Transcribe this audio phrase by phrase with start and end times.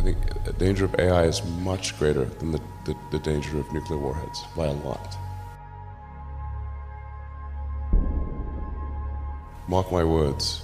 [0.00, 3.70] I think the danger of AI is much greater than the, the, the danger of
[3.70, 5.14] nuclear warheads by a lot.
[9.68, 10.62] Mark my words,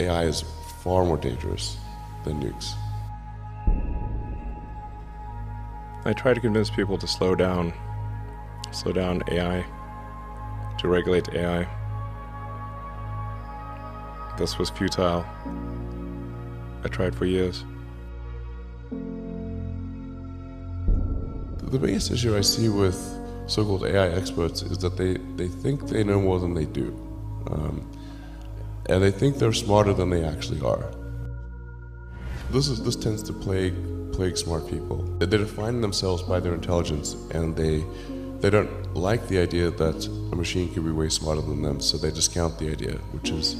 [0.00, 0.42] AI is
[0.82, 1.76] far more dangerous
[2.24, 2.72] than nukes.
[6.04, 7.72] I try to convince people to slow down,
[8.72, 9.64] slow down AI,
[10.78, 11.68] to regulate AI.
[14.36, 15.24] This was futile.
[16.82, 17.62] I tried for years.
[21.66, 22.96] The biggest issue I see with
[23.46, 26.88] so-called AI experts is that they, they think they know more than they do.
[27.50, 27.90] Um,
[28.88, 30.84] and they think they're smarter than they actually are.
[32.50, 33.74] This, is, this tends to plague,
[34.12, 34.98] plague smart people.
[35.18, 37.84] They define themselves by their intelligence and they,
[38.40, 41.98] they don't like the idea that a machine can be way smarter than them, so
[41.98, 43.54] they discount the idea, which is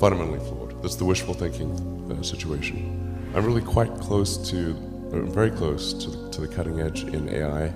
[0.00, 0.82] fundamentally flawed.
[0.82, 1.70] That's the wishful thinking
[2.10, 3.30] uh, situation.
[3.34, 4.74] I'm really quite close to,
[5.10, 7.72] very close to the, to the cutting edge in AI.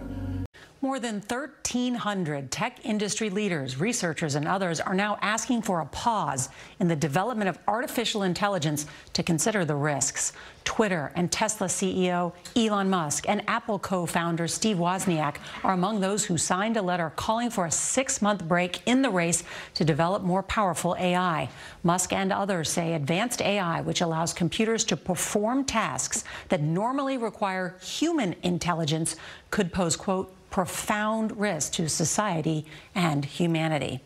[0.83, 6.49] More than 1,300 tech industry leaders, researchers, and others are now asking for a pause
[6.79, 10.33] in the development of artificial intelligence to consider the risks.
[10.65, 16.25] Twitter and Tesla CEO Elon Musk and Apple co founder Steve Wozniak are among those
[16.25, 20.23] who signed a letter calling for a six month break in the race to develop
[20.23, 21.51] more powerful AI.
[21.83, 27.77] Musk and others say advanced AI, which allows computers to perform tasks that normally require
[27.83, 29.17] human intelligence,
[29.51, 34.03] could pose, quote, profound risk to society and humanity.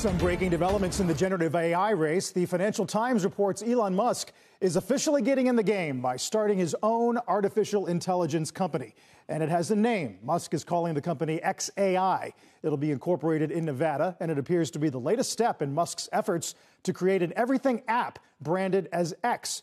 [0.00, 2.30] Some breaking developments in the generative AI race.
[2.30, 6.74] The Financial Times reports Elon Musk is officially getting in the game by starting his
[6.82, 8.94] own artificial intelligence company.
[9.28, 10.18] And it has a name.
[10.22, 12.32] Musk is calling the company XAI.
[12.62, 16.08] It'll be incorporated in Nevada, and it appears to be the latest step in Musk's
[16.12, 16.54] efforts
[16.84, 19.62] to create an everything app branded as X.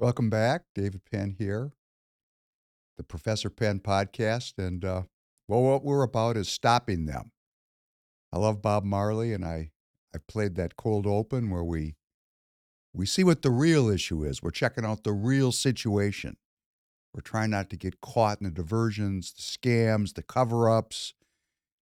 [0.00, 0.62] Welcome back.
[0.74, 1.72] David Penn here,
[2.96, 4.54] the Professor Penn podcast.
[4.56, 5.02] And uh,
[5.46, 7.32] well, what we're about is stopping them.
[8.32, 9.72] I love Bob Marley, and I,
[10.14, 11.96] I played that cold open where we
[12.94, 14.42] we see what the real issue is.
[14.42, 16.38] We're checking out the real situation.
[17.12, 21.12] We're trying not to get caught in the diversions, the scams, the cover ups,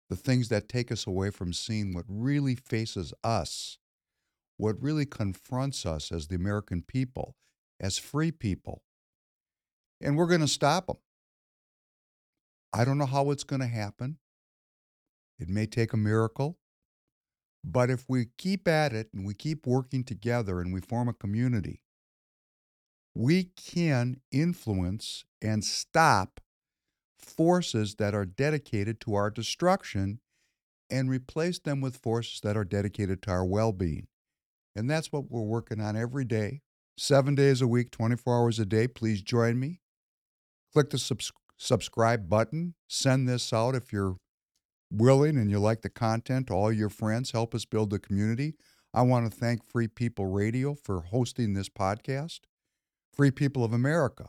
[0.08, 3.76] the things that take us away from seeing what really faces us,
[4.56, 7.36] what really confronts us as the American people,
[7.80, 8.82] as free people.
[10.00, 10.96] And we're going to stop them.
[12.72, 14.18] I don't know how it's going to happen.
[15.38, 16.58] It may take a miracle.
[17.64, 21.12] But if we keep at it and we keep working together and we form a
[21.12, 21.82] community,
[23.14, 26.40] we can influence and stop
[27.18, 30.20] forces that are dedicated to our destruction
[30.88, 34.06] and replace them with forces that are dedicated to our well being.
[34.74, 36.62] And that's what we're working on every day,
[36.96, 38.88] seven days a week, 24 hours a day.
[38.88, 39.80] Please join me.
[40.72, 42.74] Click the subs- subscribe button.
[42.88, 44.16] Send this out if you're
[44.90, 47.30] willing and you like the content to all your friends.
[47.30, 48.54] Help us build the community.
[48.92, 52.40] I want to thank Free People Radio for hosting this podcast.
[53.14, 54.28] Free People of America.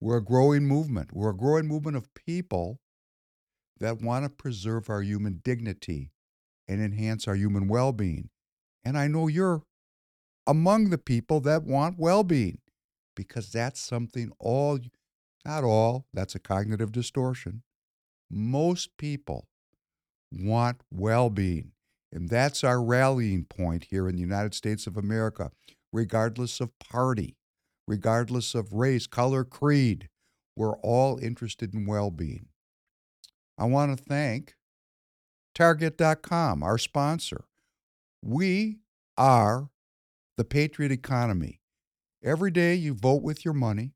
[0.00, 1.10] We're a growing movement.
[1.14, 2.80] We're a growing movement of people
[3.80, 6.10] that want to preserve our human dignity
[6.68, 8.28] and enhance our human well being.
[8.84, 9.62] And I know you're
[10.46, 12.58] among the people that want well being
[13.16, 14.78] because that's something all,
[15.44, 17.62] not all, that's a cognitive distortion.
[18.30, 19.48] Most people
[20.32, 21.72] want well being.
[22.12, 25.50] And that's our rallying point here in the United States of America,
[25.92, 27.36] regardless of party,
[27.88, 30.08] regardless of race, color, creed.
[30.56, 32.46] We're all interested in well being.
[33.58, 34.54] I want to thank
[35.54, 37.44] tireget.com, our sponsor.
[38.22, 38.78] We
[39.16, 39.70] are
[40.36, 41.60] the Patriot economy.
[42.22, 43.92] Every day you vote with your money,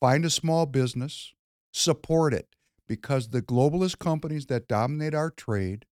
[0.00, 1.32] find a small business,
[1.72, 2.48] support it,
[2.86, 5.86] because the globalist companies that dominate our trade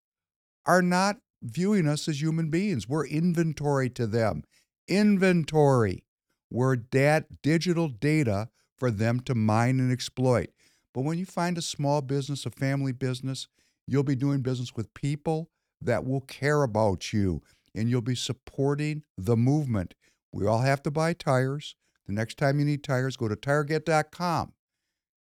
[0.66, 2.88] are not viewing us as human beings.
[2.88, 4.44] We're inventory to them.
[4.86, 6.04] Inventory.
[6.50, 10.50] We're that digital data for them to mine and exploit.
[10.92, 13.48] But when you find a small business, a family business,
[13.86, 15.50] you'll be doing business with people
[15.80, 17.42] that will care about you
[17.74, 19.94] and you'll be supporting the movement.
[20.32, 21.76] We all have to buy tires.
[22.06, 24.52] The next time you need tires, go to tireget.com.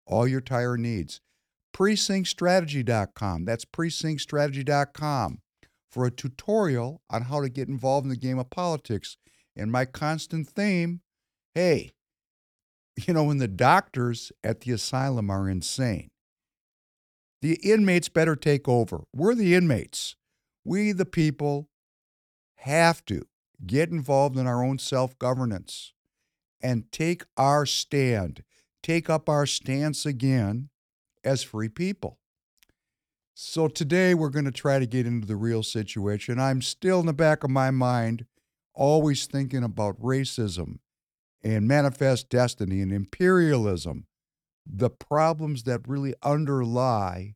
[0.05, 1.21] All your tire needs.
[1.73, 3.45] Precinctstrategy.com.
[3.45, 5.39] That's precinctstrategy.com
[5.89, 9.17] for a tutorial on how to get involved in the game of politics.
[9.55, 11.01] And my constant theme
[11.53, 11.91] hey,
[13.07, 16.09] you know, when the doctors at the asylum are insane,
[17.41, 19.03] the inmates better take over.
[19.13, 20.15] We're the inmates.
[20.63, 21.69] We, the people,
[22.61, 23.23] have to
[23.65, 25.93] get involved in our own self governance
[26.61, 28.43] and take our stand,
[28.83, 30.69] take up our stance again
[31.23, 32.19] as free people.
[33.33, 36.39] So today we're going to try to get into the real situation.
[36.39, 38.25] I'm still in the back of my mind
[38.75, 40.77] always thinking about racism
[41.43, 44.05] and manifest destiny and imperialism,
[44.65, 47.33] the problems that really underlie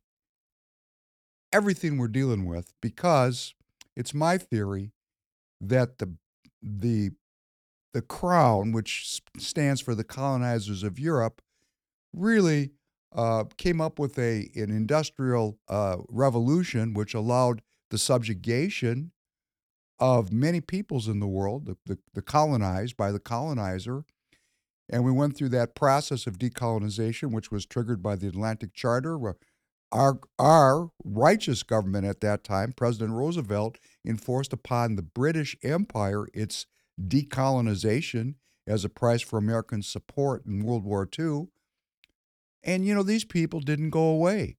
[1.52, 3.54] everything we're dealing with because
[3.96, 4.92] it's my theory
[5.60, 6.14] that the
[6.62, 7.10] the
[7.94, 11.40] the crown which stands for the colonizers of Europe
[12.12, 12.72] really
[13.14, 19.12] uh, came up with a an industrial uh, revolution which allowed the subjugation
[19.98, 24.04] of many peoples in the world, the, the, the, colonized by the colonizer.
[24.88, 29.18] And we went through that process of decolonization, which was triggered by the Atlantic Charter.
[29.90, 36.66] Our, our righteous government at that time, President Roosevelt, enforced upon the British Empire its
[37.00, 38.34] decolonization
[38.66, 41.48] as a price for American support in World War II.
[42.62, 44.56] And, you know, these people didn't go away.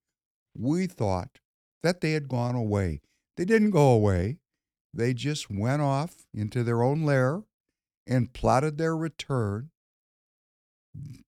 [0.55, 1.39] We thought
[1.83, 3.01] that they had gone away.
[3.35, 4.37] They didn't go away.
[4.93, 7.43] They just went off into their own lair
[8.07, 9.69] and plotted their return,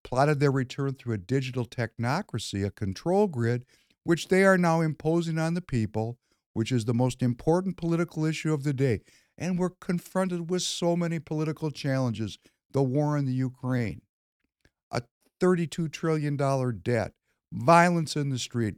[0.02, 3.64] plotted their return through a digital technocracy, a control grid,
[4.02, 6.18] which they are now imposing on the people,
[6.52, 9.00] which is the most important political issue of the day.
[9.38, 12.38] And we're confronted with so many political challenges
[12.72, 14.02] the war in the Ukraine,
[14.92, 15.02] a
[15.40, 17.12] $32 trillion debt,
[17.52, 18.76] violence in the street,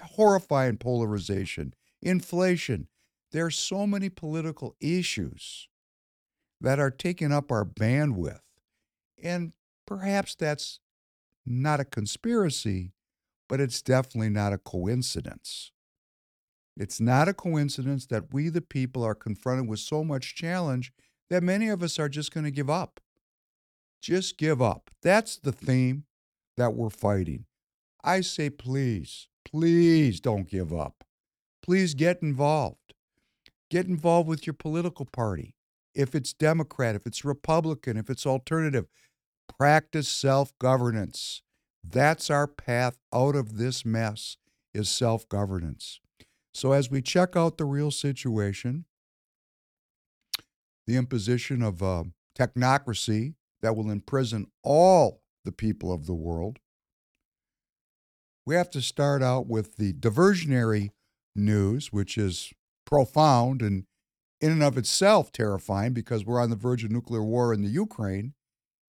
[0.00, 2.86] horrifying polarization, inflation.
[3.32, 5.68] There are so many political issues
[6.60, 8.40] that are taking up our bandwidth.
[9.22, 9.52] And
[9.86, 10.80] perhaps that's
[11.44, 12.92] not a conspiracy,
[13.48, 15.72] but it's definitely not a coincidence.
[16.76, 20.92] It's not a coincidence that we, the people, are confronted with so much challenge
[21.30, 23.00] that many of us are just going to give up
[24.02, 24.90] Just give up.
[25.02, 26.04] That's the theme
[26.56, 27.46] that we're fighting.
[28.04, 31.04] I say, please, please don't give up.
[31.62, 32.94] Please get involved.
[33.70, 35.54] Get involved with your political party.
[35.94, 38.86] If it's Democrat, if it's Republican, if it's alternative,
[39.58, 41.42] practice self governance.
[41.82, 44.36] That's our path out of this mess
[44.74, 46.00] is self governance.
[46.54, 48.84] So as we check out the real situation,
[50.86, 52.04] the imposition of uh,
[52.38, 56.60] technocracy that will imprison all the people of the world,
[58.46, 60.90] we have to start out with the diversionary
[61.34, 62.52] news, which is
[62.86, 63.84] profound and
[64.40, 67.70] in and of itself terrifying because we're on the verge of nuclear war in the
[67.70, 68.34] Ukraine,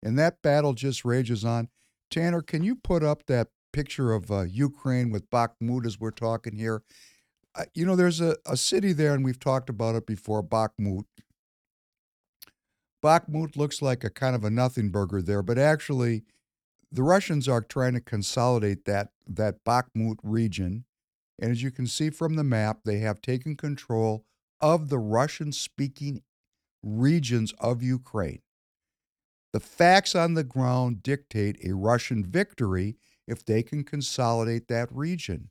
[0.03, 1.69] and that battle just rages on.
[2.11, 6.57] Tanner, can you put up that picture of uh, Ukraine with Bakhmut as we're talking
[6.57, 6.83] here?
[7.73, 11.05] You know, there's a, a city there, and we've talked about it before, Bakhmut.
[13.03, 16.23] Bakhmut looks like a kind of a nothing burger there, but actually,
[16.91, 20.85] the Russians are trying to consolidate that that Bakhmut region,
[21.39, 24.25] and as you can see from the map, they have taken control
[24.61, 26.23] of the Russian-speaking
[26.83, 28.41] regions of Ukraine.
[29.53, 32.97] The facts on the ground dictate a Russian victory
[33.27, 35.49] if they can consolidate that region.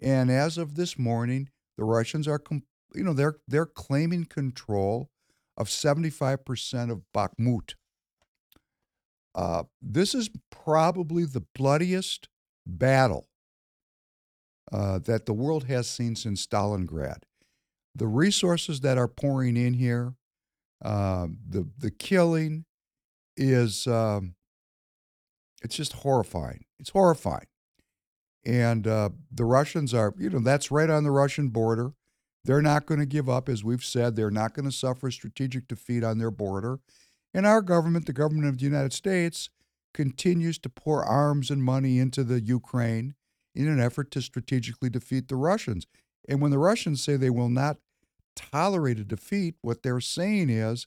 [0.00, 2.40] And as of this morning, the Russians are,
[2.94, 5.10] you know, they're they're claiming control
[5.56, 7.74] of 75% of Bakhmut.
[9.34, 12.28] Uh, this is probably the bloodiest
[12.66, 13.28] battle
[14.72, 17.22] uh, that the world has seen since Stalingrad.
[17.94, 20.14] The resources that are pouring in here,
[20.84, 22.64] uh, the the killing,
[23.36, 24.34] is um,
[25.62, 26.64] it's just horrifying.
[26.78, 27.46] It's horrifying,
[28.46, 31.92] and uh, the Russians are you know that's right on the Russian border.
[32.44, 34.14] They're not going to give up, as we've said.
[34.14, 36.78] They're not going to suffer strategic defeat on their border.
[37.34, 39.50] And our government, the government of the United States,
[39.92, 43.14] continues to pour arms and money into the Ukraine
[43.52, 45.88] in an effort to strategically defeat the Russians.
[46.28, 47.78] And when the Russians say they will not
[48.36, 50.86] tolerate a defeat, what they're saying is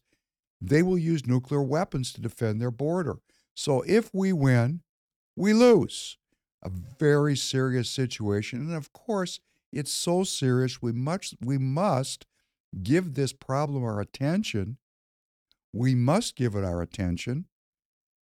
[0.61, 3.17] they will use nuclear weapons to defend their border.
[3.53, 4.81] So if we win,
[5.35, 6.17] we lose.
[6.63, 8.59] A very serious situation.
[8.59, 9.39] And of course,
[9.71, 10.81] it's so serious.
[10.81, 12.25] We must we must
[12.83, 14.77] give this problem our attention.
[15.73, 17.45] We must give it our attention.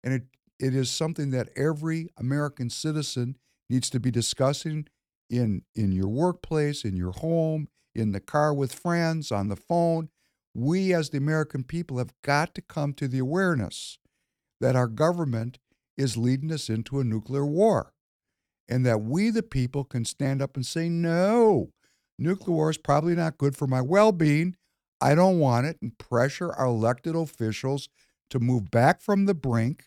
[0.03, 0.23] And it,
[0.59, 3.37] it is something that every American citizen
[3.69, 4.87] needs to be discussing
[5.29, 10.09] in, in your workplace, in your home, in the car with friends, on the phone.
[10.53, 13.99] We, as the American people, have got to come to the awareness
[14.59, 15.59] that our government
[15.97, 17.93] is leading us into a nuclear war
[18.69, 21.71] and that we, the people, can stand up and say, no,
[22.19, 24.55] nuclear war is probably not good for my well being.
[25.01, 27.89] I don't want it, and pressure our elected officials
[28.29, 29.85] to move back from the brink,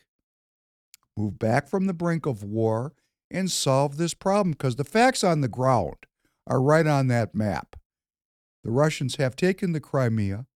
[1.16, 2.92] move back from the brink of war,
[3.30, 5.96] and solve this problem because the facts on the ground
[6.46, 7.76] are right on that map.
[8.64, 10.46] The Russians have taken the Crimea,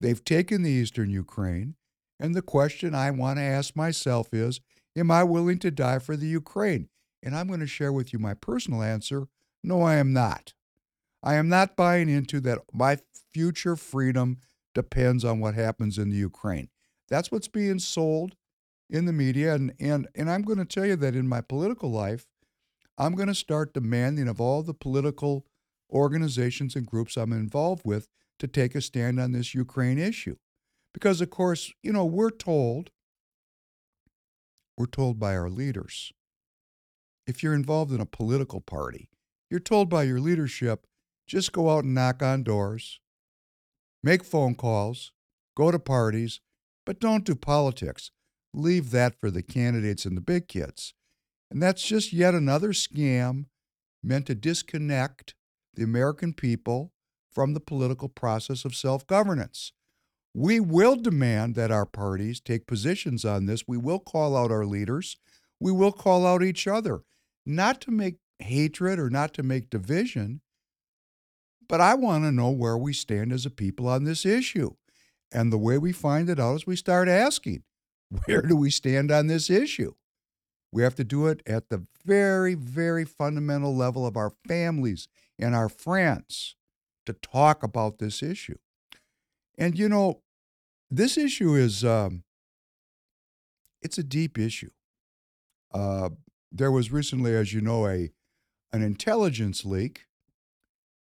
[0.00, 1.74] they've taken the eastern Ukraine,
[2.20, 4.60] and the question I want to ask myself is
[4.96, 6.88] Am I willing to die for the Ukraine?
[7.24, 9.26] And I'm going to share with you my personal answer
[9.66, 10.52] no, I am not.
[11.22, 12.98] I am not buying into that my
[13.32, 14.36] future freedom
[14.74, 16.68] depends on what happens in the Ukraine.
[17.08, 18.36] That's what's being sold
[18.90, 19.54] in the media.
[19.54, 22.26] And, and, and I'm going to tell you that in my political life,
[22.98, 25.46] I'm going to start demanding of all the political
[25.90, 30.36] organizations and groups I'm involved with to take a stand on this Ukraine issue.
[30.92, 32.90] Because, of course, you know, we're told,
[34.76, 36.12] we're told by our leaders
[37.26, 39.08] if you're involved in a political party,
[39.50, 40.86] you're told by your leadership
[41.26, 43.00] just go out and knock on doors,
[44.02, 45.12] make phone calls,
[45.56, 46.40] go to parties,
[46.84, 48.10] but don't do politics.
[48.52, 50.94] Leave that for the candidates and the big kids.
[51.50, 53.46] And that's just yet another scam
[54.02, 55.34] meant to disconnect
[55.74, 56.92] the American people
[57.32, 59.72] from the political process of self governance.
[60.34, 63.66] We will demand that our parties take positions on this.
[63.66, 65.16] We will call out our leaders.
[65.60, 67.02] We will call out each other
[67.46, 70.40] not to make hatred or not to make division,
[71.68, 74.74] but I want to know where we stand as a people on this issue.
[75.32, 77.64] And the way we find it out is we start asking,
[78.26, 79.94] where do we stand on this issue?
[80.72, 85.08] We have to do it at the very, very fundamental level of our families
[85.38, 86.56] and our friends
[87.06, 88.58] to talk about this issue.
[89.56, 90.22] And you know,
[90.90, 92.24] this issue is um,
[93.82, 94.70] it's a deep issue.
[95.72, 96.10] Uh,
[96.54, 98.10] there was recently, as you know, a
[98.72, 100.06] an intelligence leak,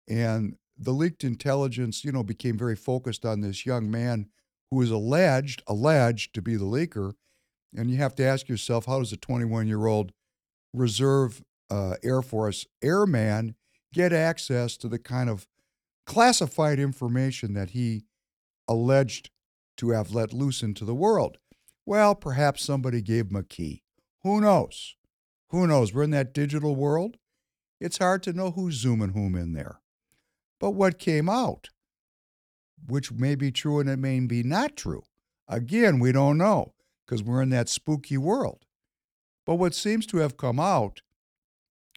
[0.08, 4.28] and the leaked intelligence, you know, became very focused on this young man
[4.72, 7.14] who is alleged alleged to be the leaker,
[7.76, 10.12] And you have to ask yourself how does a 21 year old
[10.74, 13.56] Reserve uh, Air Force airman
[13.94, 15.48] get access to the kind of
[16.08, 18.06] classified information that he
[18.68, 19.30] alleged
[19.78, 21.38] to have let loose into the world?
[21.86, 23.84] Well, perhaps somebody gave him a key.
[24.24, 24.96] Who knows?
[25.54, 25.94] Who knows?
[25.94, 27.18] We're in that digital world.
[27.80, 29.82] It's hard to know who's zooming whom in there.
[30.60, 31.70] But what came out,
[32.88, 35.04] which may be true and it may be not true,
[35.48, 36.74] again, we don't know
[37.06, 38.66] because we're in that spooky world.
[39.46, 41.04] But what seems to have come out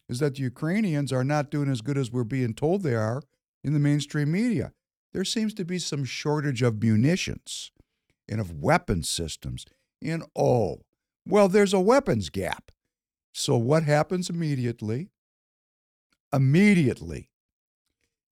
[0.07, 3.23] is that the Ukrainians are not doing as good as we're being told they are
[3.63, 4.71] in the mainstream media.
[5.13, 7.71] There seems to be some shortage of munitions
[8.29, 9.65] and of weapon systems.
[9.99, 10.81] And oh,
[11.25, 12.71] well, there's a weapons gap.
[13.37, 15.09] So what happens immediately?
[16.33, 17.29] Immediately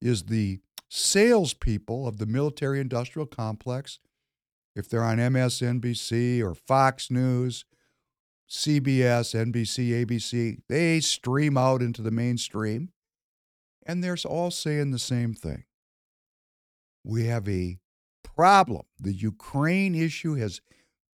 [0.01, 3.99] is the salespeople of the military industrial complex,
[4.75, 7.65] if they're on MSNBC or Fox News,
[8.49, 12.89] CBS, NBC, ABC, they stream out into the mainstream
[13.85, 15.65] and they're all saying the same thing.
[17.03, 17.77] We have a
[18.23, 18.87] problem.
[18.99, 20.61] The Ukraine issue has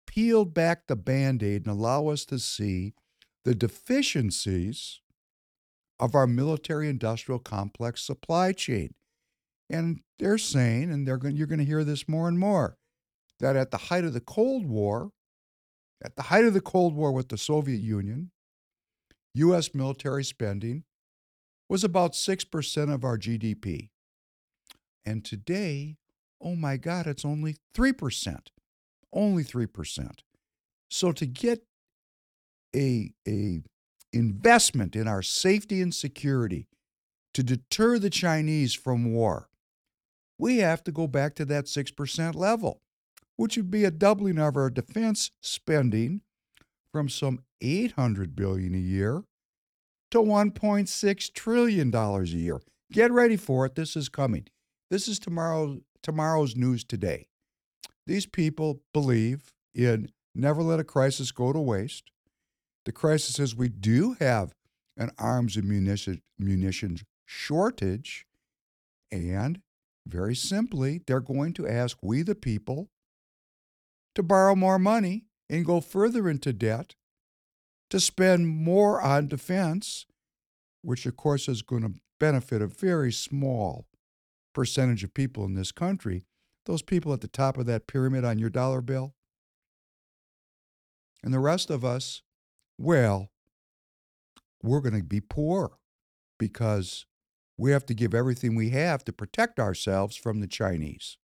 [0.09, 2.95] peeled back the band aid and allow us to see
[3.47, 5.01] the deficiencies
[6.01, 8.93] of our military industrial complex supply chain.
[9.71, 12.77] And they're saying, and they're going, you're going to hear this more and more,
[13.39, 15.13] that at the height of the Cold War,
[16.05, 18.33] at the height of the Cold War with the Soviet Union,
[19.35, 19.73] U.S.
[19.73, 20.83] military spending
[21.69, 23.91] was about 6% of our GDP.
[25.05, 25.99] And today,
[26.41, 28.39] oh my God, it's only 3%.
[29.13, 30.11] Only 3%.
[30.91, 31.63] So to get
[32.77, 33.63] a, a
[34.13, 36.69] investment in our safety and security
[37.35, 39.49] to deter the Chinese from war,
[40.39, 42.83] we have to go back to that 6% level,
[43.37, 46.21] which would be a doubling of our defense spending
[46.93, 49.25] from some 800 billion a year
[50.11, 52.61] to 1.6 trillion dollars a year.
[52.93, 53.75] Get ready for it.
[53.75, 54.47] This is coming.
[54.91, 57.29] This is tomorrow tomorrow's news today.
[58.07, 62.13] These people believe in never let a crisis go to waste.
[62.87, 64.55] The crisis is we do have
[64.97, 68.27] an arms and munition, munitions shortage.
[69.11, 69.61] And
[70.07, 72.89] very simply, they're going to ask we, the people,
[74.15, 76.95] to borrow more money and go further into debt
[77.91, 80.07] to spend more on defense,
[80.83, 83.87] which of course is going to benefit a very small
[84.55, 86.25] percentage of people in this country.
[86.67, 89.15] Those people at the top of that pyramid on your dollar bill.
[91.25, 92.23] And the rest of us,
[92.79, 93.31] well,
[94.63, 95.79] we're going to be poor
[96.39, 97.07] because
[97.59, 101.17] we have to give everything we have to protect ourselves from the Chinese.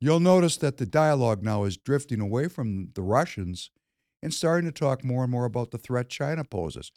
[0.00, 3.70] You'll notice that the dialogue now is drifting away from the Russians
[4.22, 6.92] and starting to talk more and more about the threat China poses.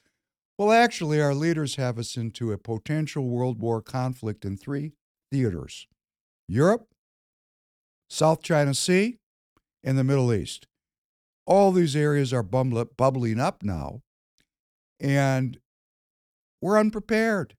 [0.57, 4.93] Well, actually, our leaders have us into a potential World War conflict in three
[5.31, 5.87] theaters
[6.47, 6.87] Europe,
[8.09, 9.17] South China Sea,
[9.83, 10.67] and the Middle East.
[11.45, 14.01] All these areas are bubbling up now,
[14.99, 15.57] and
[16.61, 17.55] we're unprepared.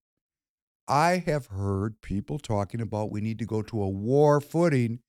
[0.89, 5.01] I have heard people talking about we need to go to a war footing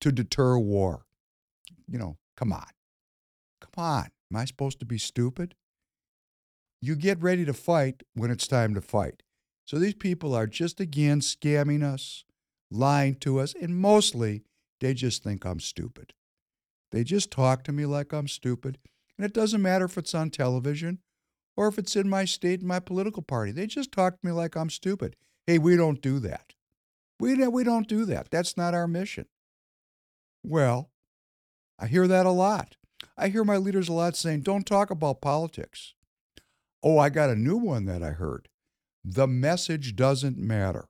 [0.00, 1.06] to deter war.
[1.86, 2.68] You know, come on.
[3.60, 4.08] Come on.
[4.30, 5.54] Am I supposed to be stupid?
[6.80, 9.22] You get ready to fight when it's time to fight.
[9.64, 12.24] So these people are just again scamming us,
[12.70, 14.44] lying to us, and mostly
[14.80, 16.12] they just think I'm stupid.
[16.94, 18.78] They just talk to me like I'm stupid.
[19.18, 21.00] And it doesn't matter if it's on television
[21.56, 23.50] or if it's in my state and my political party.
[23.50, 25.16] They just talk to me like I'm stupid.
[25.44, 26.52] Hey, we don't do that.
[27.18, 28.30] We, we don't do that.
[28.30, 29.26] That's not our mission.
[30.44, 30.92] Well,
[31.80, 32.76] I hear that a lot.
[33.18, 35.94] I hear my leaders a lot saying, don't talk about politics.
[36.80, 38.48] Oh, I got a new one that I heard.
[39.04, 40.88] The message doesn't matter,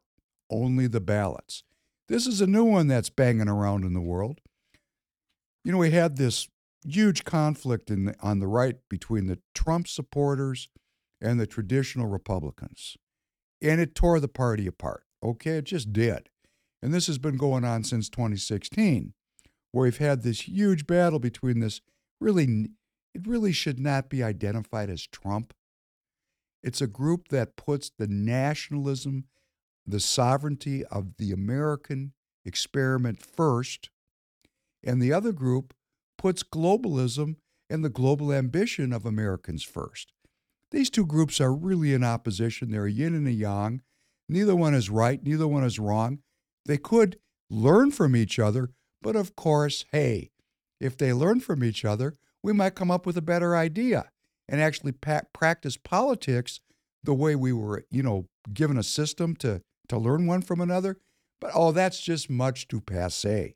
[0.51, 1.65] only the ballots.
[2.09, 4.41] This is a new one that's banging around in the world.
[5.65, 6.49] You know, we had this
[6.85, 10.69] huge conflict in the, on the right between the Trump supporters
[11.21, 12.97] and the traditional Republicans.
[13.63, 15.05] And it tore the party apart.
[15.23, 16.29] Okay, it just did.
[16.83, 19.15] And this has been going on since 2016,
[19.73, 21.81] where we've had this huge battle between this
[22.21, 22.69] really,
[23.15, 25.55] it really should not be identified as Trump.
[26.63, 29.25] It's a group that puts the nationalism,
[29.87, 32.13] the sovereignty of the American
[32.45, 33.89] experiment first,
[34.85, 35.75] and the other group
[36.19, 37.37] puts globalism
[37.69, 40.13] and the global ambition of Americans first.
[40.71, 42.71] These two groups are really in opposition.
[42.71, 43.83] They're a yin and a yang.
[44.29, 46.19] Neither one is right, neither one is wrong.
[46.67, 47.19] They could
[47.51, 48.71] learn from each other,
[49.03, 50.31] but of course, hey,
[50.81, 54.11] if they learn from each other, we might come up with a better idea
[54.49, 56.61] and actually pa- practice politics
[57.03, 60.99] the way we were, you know, given a system to to learn one from another.
[61.41, 63.55] But oh, that's just much too passe.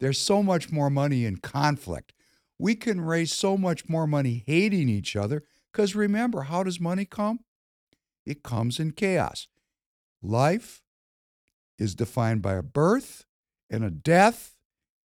[0.00, 2.12] There's so much more money in conflict.
[2.58, 7.04] We can raise so much more money hating each other because remember, how does money
[7.04, 7.40] come?
[8.24, 9.48] It comes in chaos.
[10.22, 10.82] Life
[11.78, 13.24] is defined by a birth
[13.68, 14.54] and a death,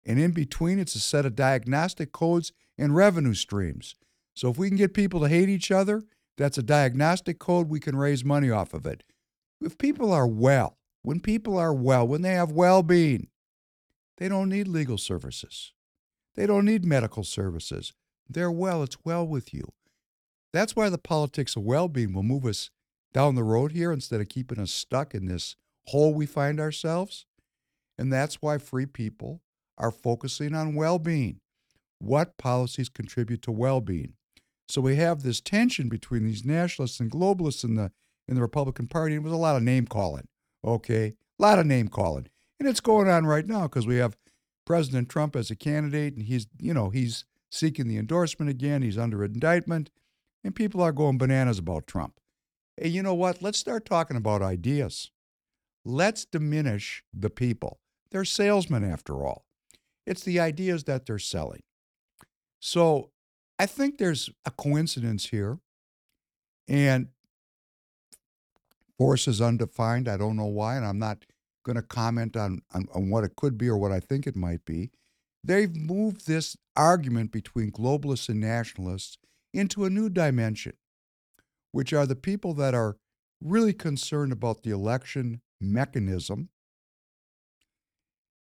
[0.06, 3.96] and in between, it's a set of diagnostic codes and revenue streams.
[4.34, 6.02] So if we can get people to hate each other,
[6.37, 9.02] that's a diagnostic code, we can raise money off of it.
[9.60, 13.28] If people are well, when people are well, when they have well being,
[14.18, 15.72] they don't need legal services.
[16.35, 17.92] They don't need medical services.
[18.29, 19.72] They're well, it's well with you.
[20.53, 22.70] That's why the politics of well being will move us
[23.12, 27.27] down the road here instead of keeping us stuck in this hole we find ourselves.
[27.98, 29.40] And that's why free people
[29.79, 31.40] are focusing on well being.
[31.98, 34.14] What policies contribute to well being?
[34.68, 37.92] So we have this tension between these nationalists and globalists in the
[38.27, 39.14] in the Republican Party.
[39.14, 40.27] It was a lot of name calling.
[40.64, 44.16] Okay, a lot of name calling, and it's going on right now because we have
[44.64, 48.82] President Trump as a candidate, and he's you know he's seeking the endorsement again.
[48.82, 49.90] He's under indictment,
[50.42, 52.20] and people are going bananas about Trump.
[52.76, 53.42] Hey, you know what?
[53.42, 55.10] Let's start talking about ideas.
[55.84, 57.78] Let's diminish the people.
[58.10, 59.44] They're salesmen after all.
[60.06, 61.62] It's the ideas that they're selling.
[62.60, 63.10] So
[63.58, 65.58] I think there's a coincidence here.
[66.66, 67.08] And
[68.96, 70.08] force is undefined.
[70.08, 71.24] I don't know why, and I'm not
[71.64, 74.37] going to comment on, on, on what it could be or what I think it
[74.37, 74.90] might be.
[75.42, 79.18] They've moved this argument between globalists and nationalists
[79.53, 80.74] into a new dimension,
[81.72, 82.96] which are the people that are
[83.42, 86.48] really concerned about the election mechanism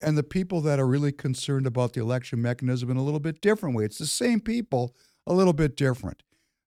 [0.01, 3.41] and the people that are really concerned about the election mechanism in a little bit
[3.41, 3.85] different way.
[3.85, 4.95] It's the same people,
[5.27, 6.23] a little bit different.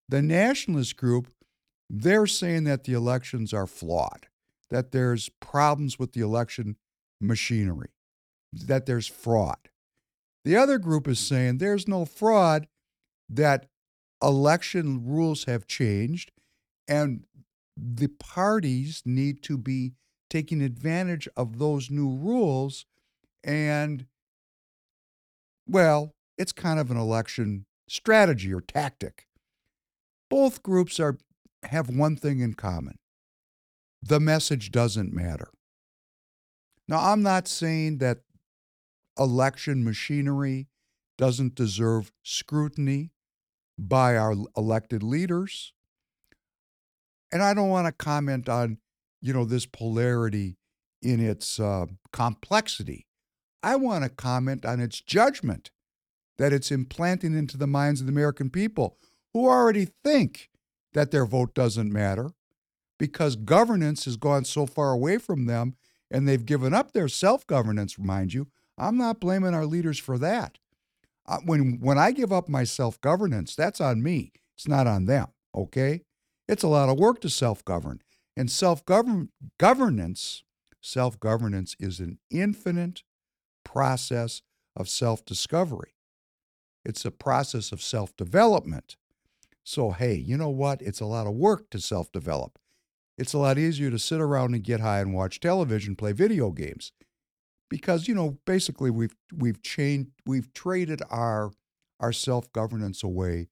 [0.09, 1.29] The nationalist group,
[1.89, 4.27] they're saying that the elections are flawed,
[4.73, 6.77] that there's problems with the election
[7.21, 7.91] machinery,
[8.55, 9.69] that there's fraud.
[10.47, 12.67] The other group is saying there's no fraud,
[13.29, 13.67] that
[14.23, 16.33] election rules have changed,
[16.89, 17.25] and
[17.77, 19.93] the parties need to be
[20.31, 22.87] taking advantage of those new rules
[23.45, 24.07] and,
[25.69, 29.27] well, it's kind of an election strategy or tactic.
[30.31, 31.19] Both groups are,
[31.65, 32.97] have one thing in common
[34.03, 35.49] the message doesn't matter.
[36.89, 38.19] Now, I'm not saying that
[39.19, 40.69] election machinery
[41.17, 43.13] doesn't deserve scrutiny
[43.79, 45.73] by our elected leaders.
[47.31, 48.79] And I don't want to comment on,
[49.21, 50.57] you know, this polarity
[51.01, 53.07] in its uh, complexity.
[53.63, 55.71] I want to comment on its judgment
[56.39, 58.99] that it's implanting into the minds of the American people
[59.33, 60.51] who already think
[60.93, 62.33] that their vote doesn't matter
[63.03, 65.75] because governance has gone so far away from them
[66.09, 68.47] and they've given up their self governance, mind you.
[68.79, 70.59] I'm not blaming our leaders for that.
[71.27, 74.31] Uh, when, when I give up my self governance, that's on me.
[74.55, 76.03] It's not on them, okay?
[76.47, 78.03] It's a lot of work to self govern.
[78.37, 80.45] And self governance,
[80.81, 83.03] self governance is an infinite
[83.65, 84.43] process
[84.77, 85.97] of self discovery.
[86.85, 88.97] It's a process of self development.
[89.65, 90.81] So, hey, you know what?
[90.81, 92.61] It's a lot of work to self develop.
[93.19, 96.51] It's a lot easier to sit around and get high and watch television, play video
[96.51, 96.93] games.
[97.69, 101.53] Because, you know, basically we've we've changed we've traded our
[102.01, 103.49] our self-governance away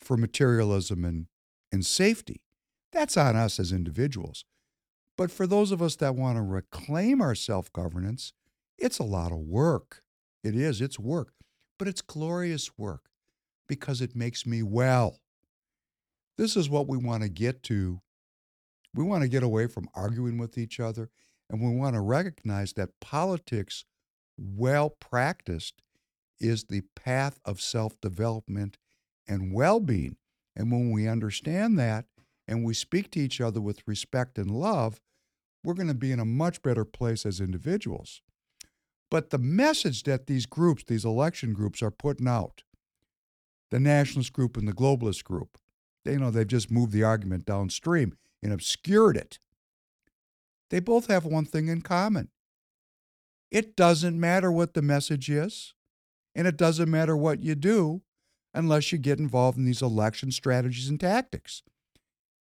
[0.00, 1.26] for materialism and,
[1.70, 2.40] and safety.
[2.92, 4.44] That's on us as individuals.
[5.16, 8.32] But for those of us that want to reclaim our self-governance,
[8.78, 10.02] it's a lot of work.
[10.42, 11.34] It is, it's work,
[11.78, 13.08] but it's glorious work
[13.68, 15.20] because it makes me well.
[16.36, 18.00] This is what we want to get to.
[18.94, 21.10] We want to get away from arguing with each other,
[21.50, 23.84] and we want to recognize that politics,
[24.38, 25.82] well practiced,
[26.40, 28.78] is the path of self development
[29.26, 30.16] and well being.
[30.56, 32.06] And when we understand that
[32.46, 35.00] and we speak to each other with respect and love,
[35.64, 38.22] we're going to be in a much better place as individuals.
[39.10, 42.62] But the message that these groups, these election groups, are putting out,
[43.70, 45.58] the nationalist group and the globalist group,
[46.04, 49.40] they know they've just moved the argument downstream and obscured it.
[50.70, 52.28] They both have one thing in common.
[53.50, 55.74] It doesn't matter what the message is,
[56.34, 58.02] and it doesn't matter what you do
[58.52, 61.62] unless you get involved in these election strategies and tactics.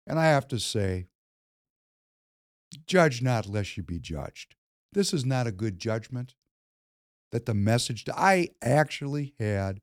[0.07, 1.09] And I have to say,
[2.87, 4.55] judge not lest you be judged.
[4.93, 6.35] This is not a good judgment
[7.33, 9.81] that the message I actually had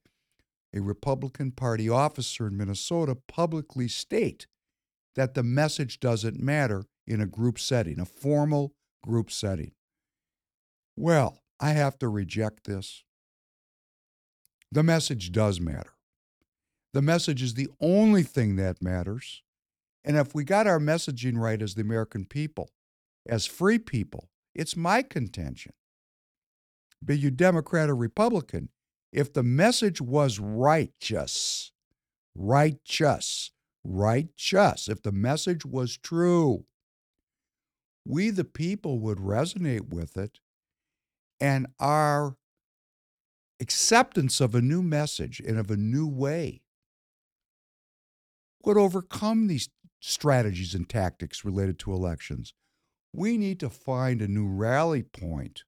[0.73, 4.47] a Republican Party officer in Minnesota publicly state
[5.15, 8.73] that the message doesn't matter in a group setting, a formal
[9.04, 9.71] group setting.
[10.95, 13.04] Well, I have to reject this.
[14.71, 15.93] The message does matter.
[16.93, 19.41] The message is the only thing that matters.
[20.04, 22.69] And if we got our messaging right as the American people,
[23.28, 25.73] as free people, it's my contention.
[27.04, 28.69] Be you Democrat or Republican,
[29.12, 31.71] if the message was righteous,
[32.36, 33.51] righteous,
[33.86, 36.65] righteous, if the message was true,
[38.06, 40.39] we the people would resonate with it
[41.39, 42.36] and our
[43.60, 46.62] acceptance of a new message and of a new way
[48.63, 49.69] would overcome these
[50.00, 52.54] strategies and tactics related to elections.
[53.13, 55.63] We need to find a new rally point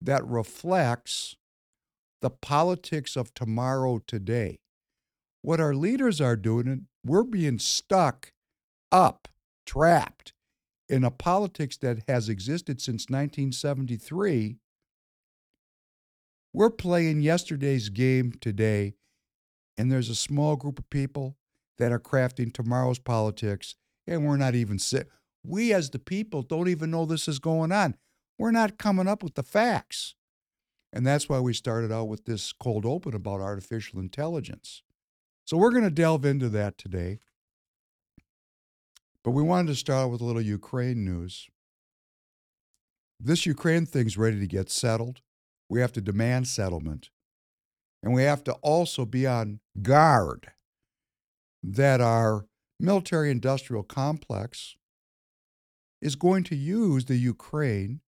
[0.00, 1.36] that reflects
[2.20, 4.58] the politics of tomorrow today.
[5.42, 8.32] What our leaders are doing, we're being stuck
[8.90, 9.28] up,
[9.66, 10.32] trapped
[10.88, 14.56] in a politics that has existed since 1973.
[16.52, 18.94] We're playing yesterday's game today,
[19.76, 21.36] and there's a small group of people
[21.78, 23.74] that are crafting tomorrow's politics,
[24.06, 24.78] and we're not even.
[25.44, 27.96] We as the people don't even know this is going on.
[28.38, 30.14] We're not coming up with the facts.
[30.92, 34.82] And that's why we started out with this cold open about artificial intelligence.
[35.44, 37.18] So we're going to delve into that today.
[39.22, 41.48] But we wanted to start with a little Ukraine news.
[43.20, 45.20] This Ukraine thing's ready to get settled.
[45.68, 47.10] We have to demand settlement.
[48.02, 50.52] And we have to also be on guard
[51.62, 52.46] that our
[52.78, 54.76] military industrial complex
[56.02, 58.00] is going to use the Ukraine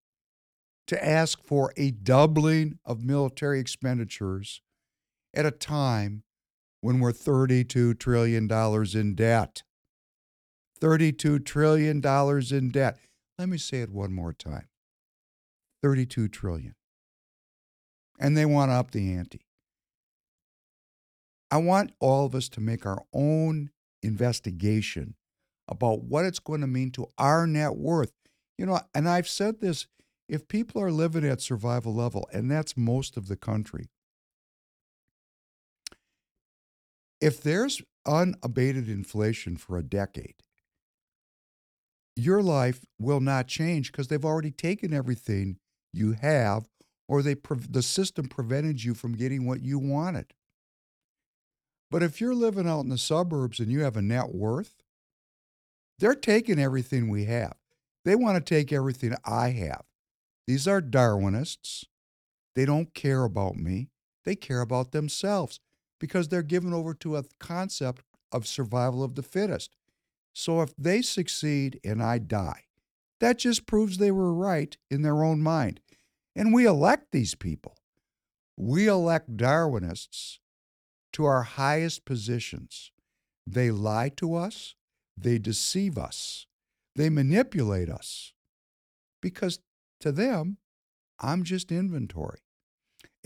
[0.86, 4.60] to ask for a doubling of military expenditures
[5.34, 6.22] at a time
[6.80, 9.62] when we're $32 trillion in debt.
[10.80, 12.02] $32 trillion
[12.50, 12.98] in debt.
[13.38, 14.68] Let me say it one more time
[15.82, 16.74] 32 trillion.
[18.18, 19.46] And they want to up the ante.
[21.50, 23.70] I want all of us to make our own
[24.02, 25.14] investigation
[25.68, 28.12] about what it's going to mean to our net worth.
[28.58, 29.86] You know, and I've said this
[30.28, 33.90] if people are living at survival level, and that's most of the country,
[37.20, 40.34] if there's unabated inflation for a decade,
[42.14, 45.58] your life will not change because they've already taken everything
[45.92, 46.68] you have
[47.08, 47.36] or they
[47.68, 50.34] the system prevented you from getting what you wanted.
[51.90, 54.74] But if you're living out in the suburbs and you have a net worth,
[55.98, 57.54] they're taking everything we have.
[58.04, 59.84] They want to take everything I have.
[60.46, 61.84] These are Darwinists.
[62.54, 63.90] They don't care about me.
[64.24, 65.60] They care about themselves
[66.00, 69.76] because they're given over to a concept of survival of the fittest.
[70.34, 72.64] So if they succeed and I die,
[73.20, 75.80] that just proves they were right in their own mind.
[76.34, 77.78] And we elect these people.
[78.56, 80.38] We elect Darwinists
[81.14, 82.92] to our highest positions.
[83.46, 84.74] They lie to us,
[85.16, 86.46] they deceive us,
[86.94, 88.34] they manipulate us.
[89.22, 89.60] Because
[90.00, 90.58] to them,
[91.18, 92.40] I'm just inventory.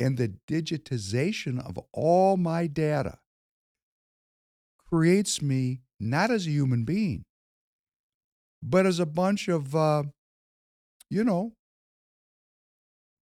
[0.00, 3.18] And the digitization of all my data
[4.88, 7.26] creates me not as a human being,
[8.62, 10.04] but as a bunch of, uh,
[11.10, 11.52] you know,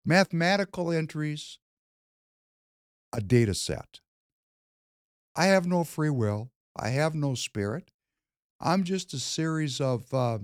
[0.05, 1.59] mathematical entries,
[3.12, 4.00] a data set.
[5.37, 6.50] I have no free will.
[6.74, 7.92] I have no spirit.
[8.61, 10.38] I'm just a series of uh,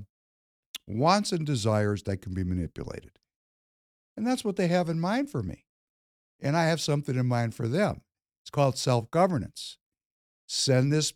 [0.87, 3.19] wants and desires that can be manipulated.
[4.17, 5.65] And that's what they have in mind for me.
[6.43, 8.03] And I have something in mind for them.
[8.43, 9.79] It's called self governance.
[10.47, 11.15] Send this,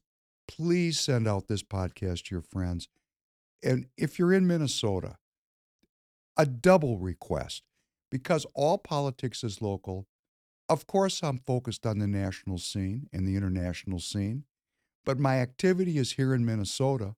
[0.49, 2.89] please send out this podcast to your friends.
[3.62, 5.17] And if you're in Minnesota,
[6.37, 7.62] a double request
[8.11, 10.07] because all politics is local
[10.69, 14.45] of course, I'm focused on the national scene and the international scene,
[15.05, 17.15] but my activity is here in Minnesota.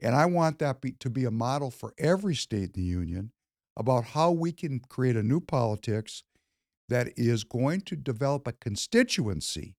[0.00, 3.30] And I want that be, to be a model for every state in the union
[3.76, 6.24] about how we can create a new politics
[6.88, 9.74] that is going to develop a constituency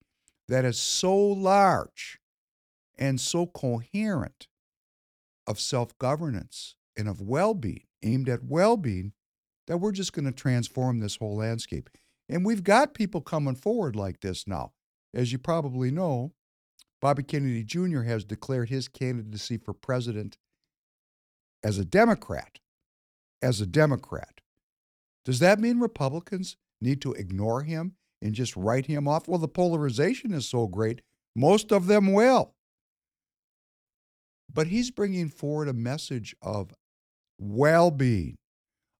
[0.48, 2.18] that is so large
[2.98, 4.48] and so coherent
[5.46, 9.12] of self governance and of well being, aimed at well being,
[9.66, 11.88] that we're just going to transform this whole landscape.
[12.28, 14.72] And we've got people coming forward like this now.
[15.14, 16.32] As you probably know,
[17.00, 18.02] Bobby Kennedy Jr.
[18.02, 20.36] has declared his candidacy for president
[21.62, 22.58] as a Democrat.
[23.40, 24.40] As a Democrat.
[25.24, 29.28] Does that mean Republicans need to ignore him and just write him off.
[29.28, 31.00] Well, the polarization is so great,
[31.36, 32.54] most of them will.
[34.52, 36.74] But he's bringing forward a message of
[37.38, 38.36] well being,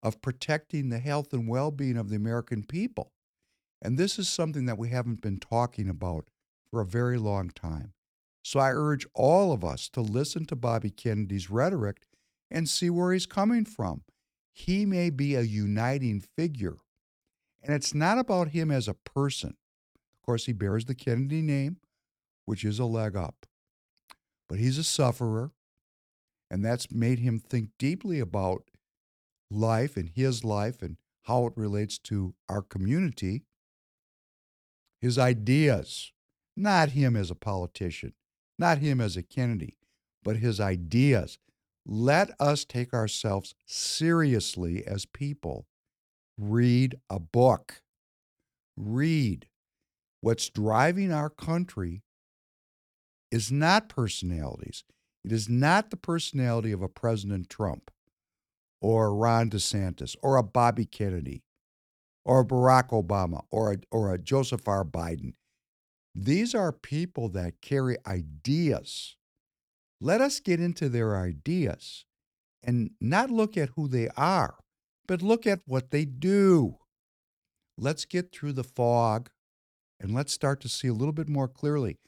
[0.02, 3.10] of protecting the health and well being of the American people.
[3.80, 6.28] And this is something that we haven't been talking about
[6.70, 7.92] for a very long time.
[8.44, 12.02] So I urge all of us to listen to Bobby Kennedy's rhetoric
[12.50, 14.02] and see where he's coming from.
[14.52, 16.78] He may be a uniting figure.
[17.62, 19.56] And it's not about him as a person.
[20.20, 21.78] Of course, he bears the Kennedy name,
[22.44, 23.46] which is a leg up.
[24.48, 25.52] But he's a sufferer,
[26.50, 28.64] and that's made him think deeply about
[29.50, 33.42] life and his life and how it relates to our community.
[35.00, 36.12] His ideas,
[36.56, 38.14] not him as a politician,
[38.58, 39.76] not him as a Kennedy,
[40.24, 41.38] but his ideas.
[41.86, 45.66] Let us take ourselves seriously as people.
[46.38, 47.82] Read a book.
[48.76, 49.48] Read.
[50.20, 52.02] What's driving our country
[53.30, 54.84] is not personalities.
[55.24, 57.90] It is not the personality of a President Trump
[58.80, 61.42] or Ron DeSantis or a Bobby Kennedy
[62.24, 64.84] or Barack Obama or a, or a Joseph R.
[64.84, 65.32] Biden.
[66.14, 69.16] These are people that carry ideas.
[70.00, 72.04] Let us get into their ideas
[72.62, 74.56] and not look at who they are,
[75.08, 76.76] but look at what they do.
[77.76, 79.30] Let's get through the fog
[79.98, 81.98] and let's start to see a little bit more clearly.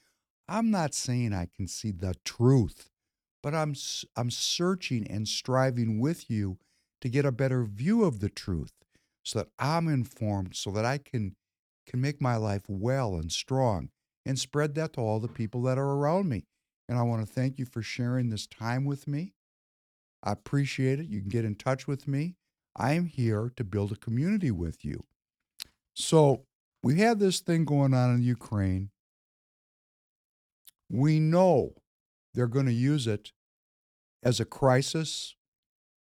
[0.46, 2.90] I'm not saying I can see the truth,
[3.42, 3.74] but I'm
[4.16, 6.58] I'm searching and striving with you
[7.00, 8.74] to get a better view of the truth
[9.24, 11.36] so that I'm informed so that I can
[11.86, 13.90] can make my life well and strong
[14.26, 16.46] and spread that to all the people that are around me.
[16.88, 19.32] And I want to thank you for sharing this time with me.
[20.22, 21.06] I appreciate it.
[21.08, 22.36] You can get in touch with me.
[22.76, 25.04] I am here to build a community with you.
[25.94, 26.44] So,
[26.83, 28.90] we have this thing going on in Ukraine.
[30.88, 31.74] We know
[32.33, 33.33] they're going to use it
[34.22, 35.37] as a crisis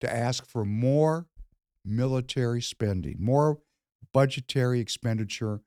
[0.00, 1.26] to ask for more
[1.84, 3.58] military spending, more
[4.12, 5.60] budgetary expenditure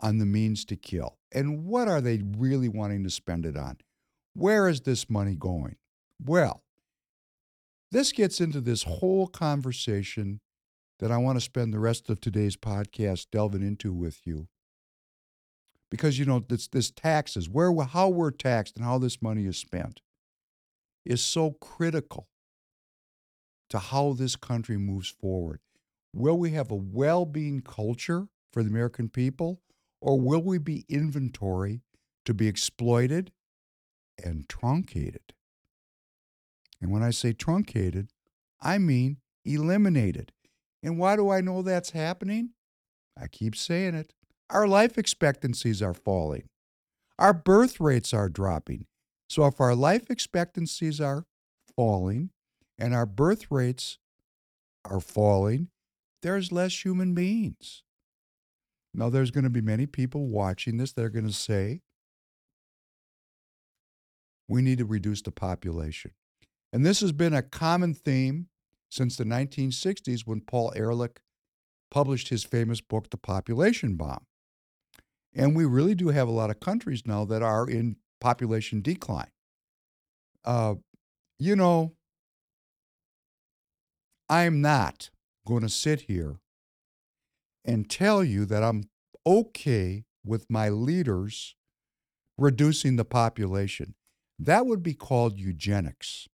[0.00, 1.18] on the means to kill.
[1.32, 3.78] And what are they really wanting to spend it on?
[4.34, 5.76] Where is this money going?
[6.22, 6.62] Well,
[7.90, 10.40] this gets into this whole conversation
[10.98, 14.48] that I want to spend the rest of today's podcast delving into with you.
[15.90, 19.56] Because you know this this taxes, where how we're taxed and how this money is
[19.56, 20.02] spent
[21.04, 22.28] is so critical
[23.70, 25.60] to how this country moves forward.
[26.14, 29.60] Will we have a well-being culture for the American people
[30.00, 31.82] or will we be inventory
[32.24, 33.32] to be exploited
[34.22, 35.34] and truncated?
[36.80, 38.10] And when I say truncated,
[38.60, 40.32] I mean eliminated.
[40.82, 42.50] And why do I know that's happening?
[43.20, 44.14] I keep saying it.
[44.50, 46.48] Our life expectancies are falling.
[47.18, 48.86] Our birth rates are dropping.
[49.28, 51.26] So if our life expectancies are
[51.76, 52.30] falling
[52.78, 53.98] and our birth rates
[54.84, 55.68] are falling,
[56.22, 57.82] there's less human beings.
[58.94, 61.82] Now, there's going to be many people watching this that are going to say,
[64.48, 66.12] we need to reduce the population.
[66.72, 68.48] And this has been a common theme
[68.90, 71.20] since the 1960s when Paul Ehrlich
[71.90, 74.26] published his famous book, The Population Bomb.
[75.34, 79.30] And we really do have a lot of countries now that are in population decline.
[80.44, 80.74] Uh,
[81.38, 81.94] you know,
[84.28, 85.10] I'm not
[85.46, 86.36] going to sit here
[87.64, 88.84] and tell you that I'm
[89.26, 91.54] okay with my leaders
[92.36, 93.94] reducing the population.
[94.38, 96.28] That would be called eugenics.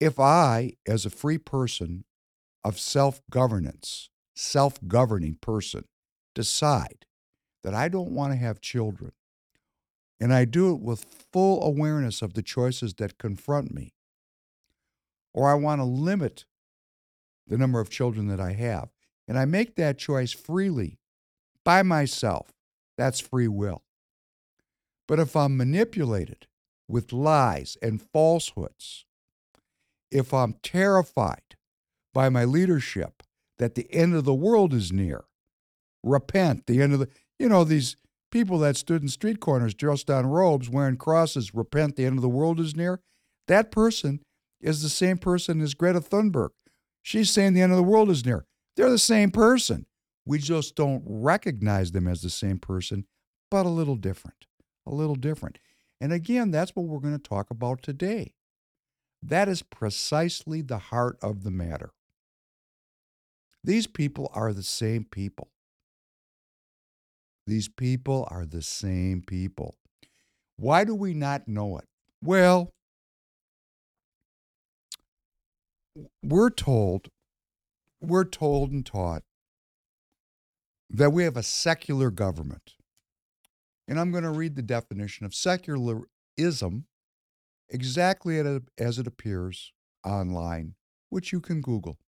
[0.00, 2.04] If I, as a free person
[2.62, 5.84] of self governance, self governing person,
[6.34, 7.06] decide
[7.64, 9.12] that I don't want to have children,
[10.20, 13.94] and I do it with full awareness of the choices that confront me,
[15.34, 16.44] or I want to limit
[17.46, 18.90] the number of children that I have,
[19.26, 21.00] and I make that choice freely
[21.64, 22.52] by myself.
[22.96, 23.82] That's free will.
[25.06, 26.46] But if I'm manipulated
[26.86, 29.06] with lies and falsehoods,
[30.10, 31.56] if I'm terrified
[32.14, 33.22] by my leadership
[33.58, 35.24] that the end of the world is near,
[36.02, 37.96] repent, the end of the, you know, these
[38.30, 42.22] people that stood in street corners dressed on robes wearing crosses, repent, the end of
[42.22, 43.00] the world is near,
[43.46, 44.20] that person
[44.60, 46.50] is the same person as Greta Thunberg.
[47.02, 48.44] She's saying the end of the world is near.
[48.76, 49.86] They're the same person.
[50.26, 53.06] We just don't recognize them as the same person,
[53.50, 54.46] but a little different.
[54.86, 55.58] A little different.
[56.00, 58.34] And again, that's what we're going to talk about today.
[59.22, 61.90] That is precisely the heart of the matter.
[63.64, 65.48] These people are the same people.
[67.46, 69.76] These people are the same people.
[70.56, 71.84] Why do we not know it?
[72.22, 72.72] Well,
[76.22, 77.08] we're told,
[78.00, 79.22] we're told and taught
[80.90, 82.74] that we have a secular government.
[83.86, 86.86] And I'm going to read the definition of secularism
[87.70, 88.38] exactly
[88.78, 89.72] as it appears
[90.04, 90.74] online,
[91.10, 91.98] which you can Google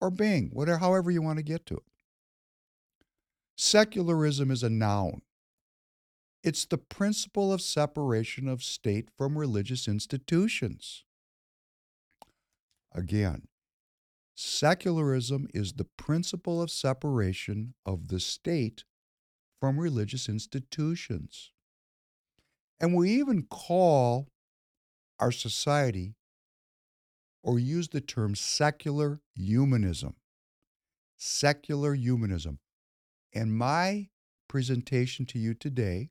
[0.00, 1.82] or Bing, whatever, however you want to get to it.
[3.56, 5.22] Secularism is a noun.
[6.44, 11.04] It's the principle of separation of state from religious institutions.
[12.94, 13.48] Again,
[14.36, 18.84] secularism is the principle of separation of the state
[19.60, 21.50] from religious institutions.
[22.80, 24.28] And we even call
[25.18, 26.14] our society
[27.42, 30.14] or use the term secular humanism.
[31.16, 32.58] Secular humanism.
[33.32, 34.08] And my
[34.48, 36.10] presentation to you today,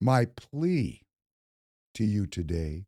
[0.00, 1.02] my plea
[1.94, 2.86] to you today,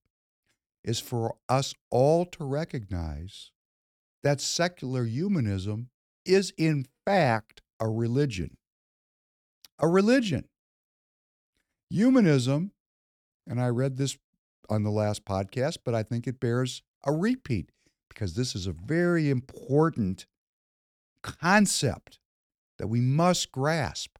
[0.84, 3.50] is for us all to recognize
[4.22, 5.88] that secular humanism
[6.24, 8.56] is, in fact, a religion.
[9.78, 10.44] A religion.
[11.90, 12.72] Humanism,
[13.46, 14.16] and I read this
[14.68, 17.70] on the last podcast, but I think it bears a repeat
[18.08, 20.26] because this is a very important
[21.22, 22.18] concept
[22.78, 24.16] that we must grasp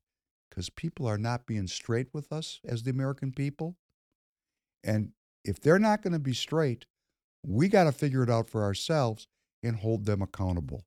[0.48, 3.76] because people are not being straight with us as the American people.
[4.84, 5.12] And
[5.44, 6.86] if they're not going to be straight,
[7.44, 9.26] we got to figure it out for ourselves
[9.62, 10.84] and hold them accountable.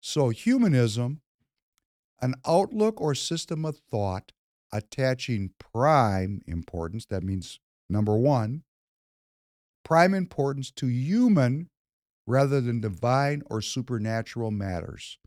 [0.00, 1.22] So, humanism,
[2.24, 4.32] an outlook or system of thought
[4.72, 7.60] attaching prime importance, that means
[7.90, 8.62] number one,
[9.84, 11.68] prime importance to human
[12.26, 15.18] rather than divine or supernatural matters.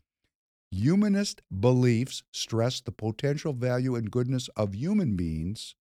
[0.72, 5.76] Humanist beliefs stress the potential value and goodness of human beings,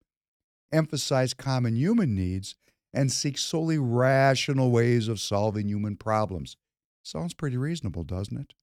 [0.72, 2.56] emphasize common human needs,
[2.94, 6.58] and seek solely rational ways of solving human problems.
[7.02, 8.54] Sounds pretty reasonable, doesn't it?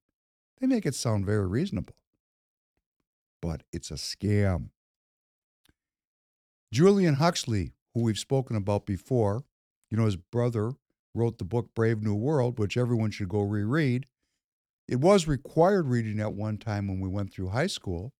[0.60, 1.96] They make it sound very reasonable.
[3.44, 4.70] But it's a scam.
[6.72, 9.44] Julian Huxley, who we've spoken about before,
[9.90, 10.72] you know, his brother
[11.14, 14.06] wrote the book Brave New World, which everyone should go reread.
[14.88, 18.14] It was required reading at one time when we went through high school.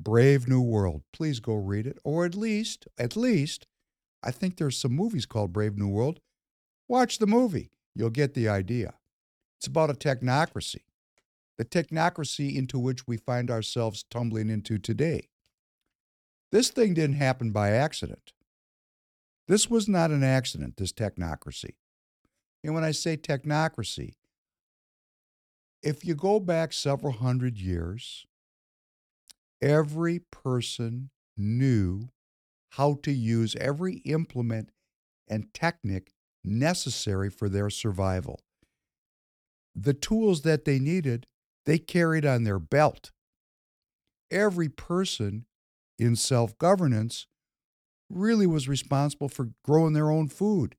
[0.00, 1.02] Brave New World.
[1.12, 1.98] Please go read it.
[2.04, 3.66] Or at least, at least,
[4.22, 6.20] I think there's some movies called Brave New World.
[6.88, 7.72] Watch the movie.
[7.94, 8.94] You'll get the idea.
[9.58, 10.84] It's about a technocracy,
[11.58, 15.28] the technocracy into which we find ourselves tumbling into today.
[16.52, 18.32] This thing didn't happen by accident.
[19.48, 21.74] This was not an accident, this technocracy.
[22.64, 24.14] And when I say technocracy,
[25.82, 28.26] if you go back several hundred years,
[29.60, 32.08] every person knew
[32.70, 34.70] how to use every implement
[35.28, 36.12] and technique
[36.44, 38.40] necessary for their survival.
[39.74, 41.26] The tools that they needed,
[41.68, 43.10] they carried on their belt.
[44.30, 45.44] Every person
[45.98, 47.26] in self governance
[48.08, 50.76] really was responsible for growing their own food.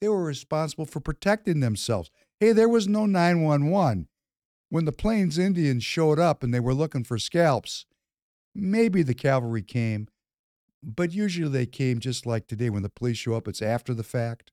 [0.00, 2.10] They were responsible for protecting themselves.
[2.40, 4.08] Hey, there was no 911.
[4.70, 7.84] When the Plains Indians showed up and they were looking for scalps,
[8.54, 10.08] maybe the cavalry came,
[10.82, 14.02] but usually they came just like today when the police show up, it's after the
[14.02, 14.52] fact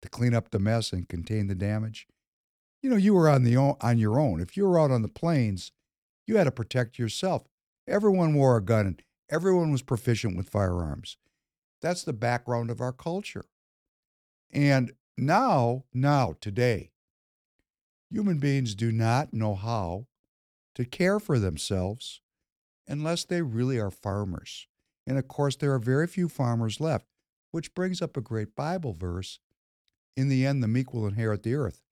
[0.00, 2.06] to clean up the mess and contain the damage.
[2.82, 4.40] You know, you were on the on your own.
[4.40, 5.72] If you were out on the plains,
[6.26, 7.44] you had to protect yourself.
[7.88, 11.16] Everyone wore a gun and everyone was proficient with firearms.
[11.80, 13.44] That's the background of our culture.
[14.50, 16.90] And now, now, today,
[18.10, 20.06] human beings do not know how
[20.74, 22.20] to care for themselves
[22.86, 24.66] unless they really are farmers.
[25.06, 27.06] And of course, there are very few farmers left,
[27.50, 29.38] which brings up a great Bible verse
[30.16, 31.82] In the end, the meek will inherit the earth.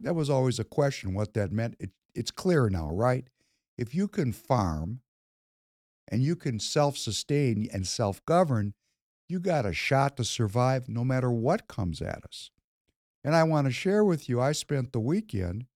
[0.00, 1.76] That was always a question what that meant.
[1.78, 3.28] It, it's clear now, right?
[3.76, 5.00] If you can farm
[6.08, 8.74] and you can self sustain and self govern,
[9.28, 12.50] you got a shot to survive no matter what comes at us.
[13.22, 15.66] And I want to share with you, I spent the weekend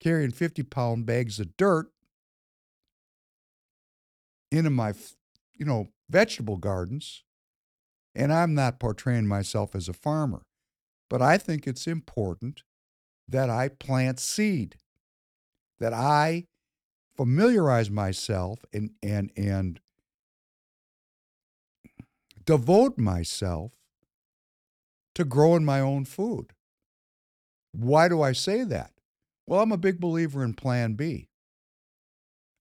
[0.00, 1.86] carrying 50 pound bags of dirt
[4.50, 4.92] into my,
[5.54, 7.24] you know, vegetable gardens.
[8.14, 10.42] And I'm not portraying myself as a farmer,
[11.10, 12.62] but I think it's important
[13.28, 14.76] that I plant seed,
[15.78, 16.46] that I
[17.16, 19.80] familiarize myself and, and, and
[22.44, 23.72] devote myself
[25.14, 26.52] to growing my own food.
[27.72, 28.92] Why do I say that?
[29.46, 31.28] Well, I'm a big believer in plan B.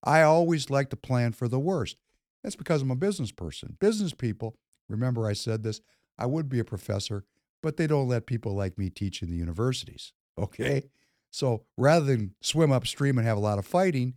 [0.04, 1.98] I always like to plan for the worst.
[2.44, 3.78] That's because I'm a business person.
[3.80, 4.56] Business people,
[4.90, 5.82] remember I said this,
[6.18, 7.24] I would be a professor,
[7.62, 10.12] but they don't let people like me teach in the universities.
[10.38, 10.90] Okay?
[11.32, 14.16] So rather than swim upstream and have a lot of fighting,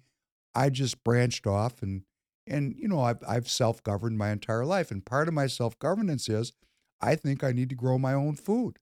[0.54, 2.02] I just branched off and
[2.46, 6.52] and you know I've I've self-governed my entire life and part of my self-governance is
[7.00, 8.78] I think I need to grow my own food.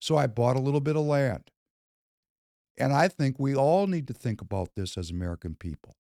[0.00, 1.50] So I bought a little bit of land.
[2.76, 5.96] And I think we all need to think about this as American people.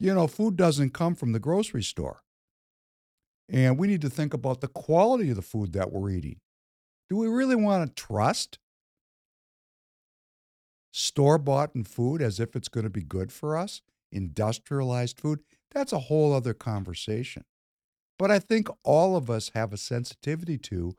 [0.00, 2.22] You know, food doesn't come from the grocery store.
[3.48, 6.40] And we need to think about the quality of the food that we're eating.
[7.10, 8.58] Do we really want to trust
[10.92, 13.80] store bought and food as if it's going to be good for us?
[14.12, 15.40] Industrialized food?
[15.72, 17.44] That's a whole other conversation.
[18.18, 20.94] But I think all of us have a sensitivity to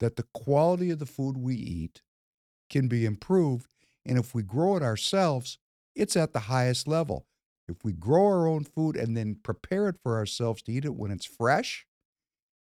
[0.00, 2.02] that the quality of the food we eat
[2.68, 3.68] can be improved.
[4.04, 5.58] And if we grow it ourselves,
[5.94, 7.26] it's at the highest level.
[7.68, 10.94] If we grow our own food and then prepare it for ourselves to eat it
[10.94, 11.86] when it's fresh,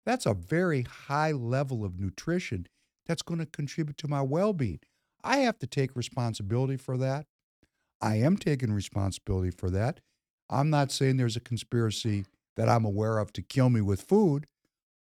[0.05, 2.67] that's a very high level of nutrition
[3.07, 4.81] that's going to contribute to my well being.
[5.25, 7.27] I have to take responsibility for that.
[8.01, 10.01] I am taking responsibility for that.
[10.51, 14.47] I'm not saying there's a conspiracy that I'm aware of to kill me with food.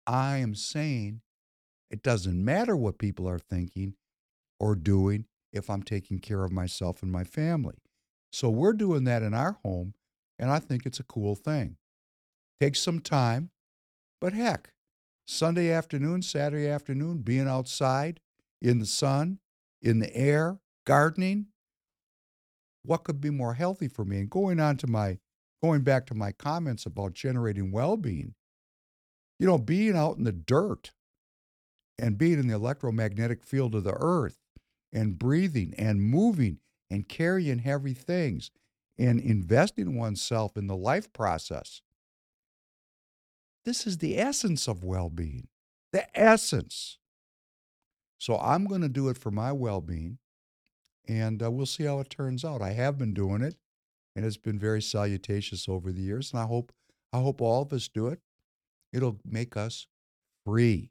[0.07, 1.21] I am saying
[1.91, 3.95] it doesn't matter what people are thinking
[4.61, 7.77] or doing if I'm taking care of myself and my family.
[8.31, 9.95] So we're doing that in our home,
[10.39, 11.77] and I think it's a cool thing.
[12.61, 13.51] Takes some time,
[14.21, 14.73] but heck,
[15.27, 18.21] Sunday afternoon, Saturday afternoon, being outside
[18.63, 19.41] in the sun,
[19.87, 21.47] in the air, gardening,
[22.83, 24.19] what could be more healthy for me?
[24.19, 25.19] And going on to my
[25.63, 28.35] going back to my comments about generating well-being,
[29.39, 30.93] you know, being out in the dirt
[31.99, 34.39] and being in the electromagnetic field of the earth
[34.93, 36.59] and breathing and moving
[36.91, 38.51] and carrying heavy things
[38.99, 41.81] and investing oneself in the life process.
[43.65, 45.49] This is the essence of well being,
[45.93, 46.99] the essence.
[48.19, 50.19] So I'm going to do it for my well being,
[51.07, 52.63] and uh, we'll see how it turns out.
[52.63, 53.57] I have been doing it,
[54.15, 56.73] and it's been very salutacious over the years, and I hope
[57.13, 58.21] I hope all of us do it.
[58.93, 59.87] It'll make us
[60.45, 60.91] free.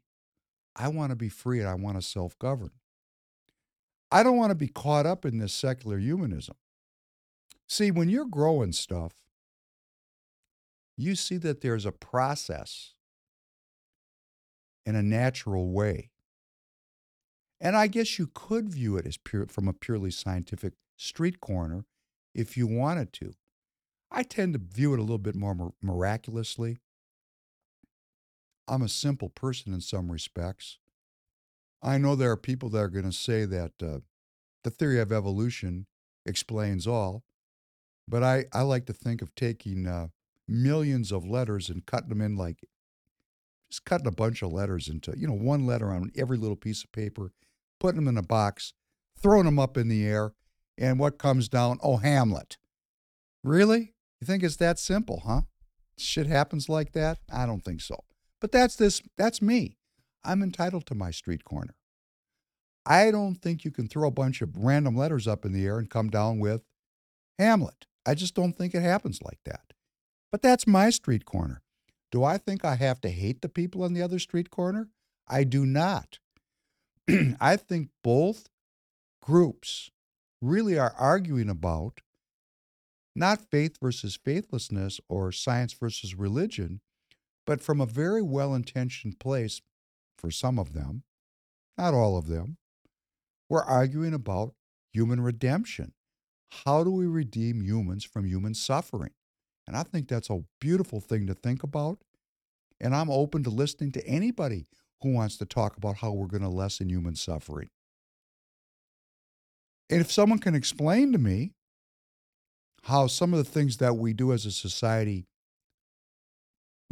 [0.74, 2.70] I want to be free and I want to self govern.
[4.10, 6.56] I don't want to be caught up in this secular humanism.
[7.68, 9.12] See, when you're growing stuff,
[10.96, 12.94] you see that there's a process
[14.84, 16.10] in a natural way.
[17.60, 21.84] And I guess you could view it as pure, from a purely scientific street corner
[22.34, 23.32] if you wanted to.
[24.10, 26.78] I tend to view it a little bit more miraculously.
[28.68, 30.78] I'm a simple person in some respects.
[31.82, 33.98] I know there are people that are going to say that uh,
[34.64, 35.86] the theory of evolution
[36.24, 37.22] explains all,
[38.08, 40.08] but I, I like to think of taking uh,
[40.48, 42.58] millions of letters and cutting them in like
[43.70, 46.84] just cutting a bunch of letters into, you know, one letter on every little piece
[46.84, 47.32] of paper,
[47.78, 48.72] putting them in a box,
[49.18, 50.32] throwing them up in the air,
[50.78, 51.78] and what comes down?
[51.82, 52.58] Oh, Hamlet.
[53.42, 53.94] Really?
[54.20, 55.42] You think it's that simple, huh?
[55.98, 57.18] Shit happens like that?
[57.32, 58.04] I don't think so.
[58.40, 59.78] But that's this that's me.
[60.24, 61.74] I'm entitled to my street corner.
[62.84, 65.78] I don't think you can throw a bunch of random letters up in the air
[65.78, 66.62] and come down with
[67.38, 67.86] Hamlet.
[68.06, 69.72] I just don't think it happens like that.
[70.30, 71.62] But that's my street corner.
[72.12, 74.90] Do I think I have to hate the people on the other street corner?
[75.26, 76.18] I do not.
[77.40, 78.48] I think both
[79.22, 79.90] groups
[80.40, 82.00] really are arguing about
[83.14, 86.80] not faith versus faithlessness or science versus religion,
[87.46, 89.62] but from a very well intentioned place
[90.18, 91.04] for some of them,
[91.78, 92.58] not all of them,
[93.48, 94.54] we're arguing about
[94.92, 95.92] human redemption.
[96.64, 99.12] How do we redeem humans from human suffering?
[99.66, 101.98] And I think that's a beautiful thing to think about.
[102.80, 104.66] And I'm open to listening to anybody
[105.02, 107.68] who wants to talk about how we're going to lessen human suffering.
[109.88, 111.52] And if someone can explain to me
[112.84, 115.26] how some of the things that we do as a society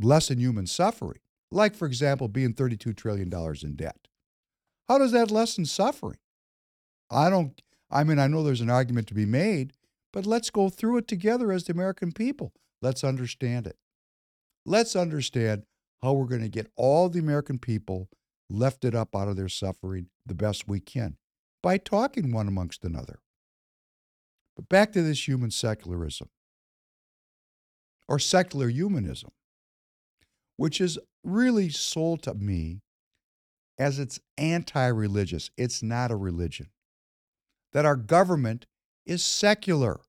[0.00, 1.18] lessen human suffering,
[1.50, 3.32] like, for example, being $32 trillion
[3.62, 4.08] in debt,
[4.88, 6.18] how does that lessen suffering?
[7.10, 9.72] I don't, I mean, I know there's an argument to be made,
[10.12, 12.52] but let's go through it together as the American people.
[12.82, 13.76] Let's understand it.
[14.66, 15.64] Let's understand
[16.04, 18.10] how we're going to get all the American people
[18.50, 21.16] lifted up out of their suffering the best we can
[21.62, 23.20] by talking one amongst another.
[24.54, 26.28] But back to this human secularism
[28.06, 29.30] or secular humanism,
[30.58, 32.82] which is really sold to me
[33.78, 35.50] as it's anti religious.
[35.56, 36.68] It's not a religion.
[37.72, 38.66] That our government
[39.06, 40.00] is secular,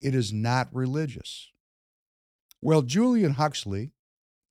[0.00, 1.50] it is not religious.
[2.62, 3.92] Well, Julian Huxley,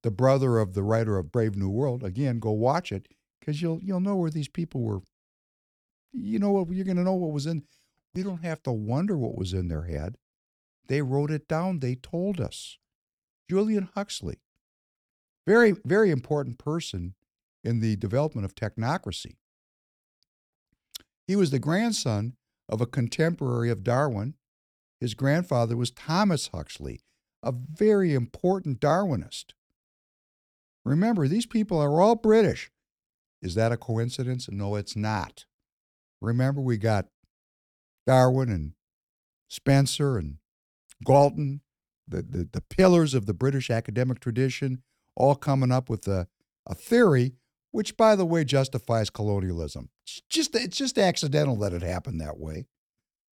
[0.03, 3.07] the brother of the writer of Brave New World, again, go watch it
[3.39, 5.01] because you'll you'll know where these people were.
[6.11, 7.63] You know what you're going to know what was in.
[8.13, 10.17] We don't have to wonder what was in their head.
[10.87, 11.79] They wrote it down.
[11.79, 12.77] They told us.
[13.49, 14.39] Julian Huxley,
[15.47, 17.15] very very important person
[17.63, 19.35] in the development of technocracy.
[21.27, 22.35] He was the grandson
[22.67, 24.35] of a contemporary of Darwin.
[24.99, 27.01] His grandfather was Thomas Huxley,
[27.41, 29.53] a very important Darwinist.
[30.85, 32.69] Remember, these people are all British.
[33.41, 34.49] Is that a coincidence?
[34.49, 35.45] No, it's not.
[36.21, 37.07] Remember, we got
[38.07, 38.73] Darwin and
[39.49, 40.37] Spencer and
[41.05, 41.61] Galton,
[42.07, 44.81] the, the, the pillars of the British academic tradition,
[45.15, 46.27] all coming up with a,
[46.65, 47.33] a theory,
[47.71, 49.89] which, by the way, justifies colonialism.
[50.05, 52.65] It's just, it's just accidental that it happened that way.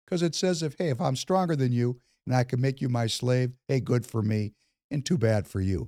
[0.05, 2.89] Because it says, if, hey, if I'm stronger than you and I can make you
[2.89, 4.55] my slave, hey, good for me,
[4.91, 5.87] and too bad for you.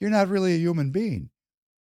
[0.00, 1.30] You're not really a human being.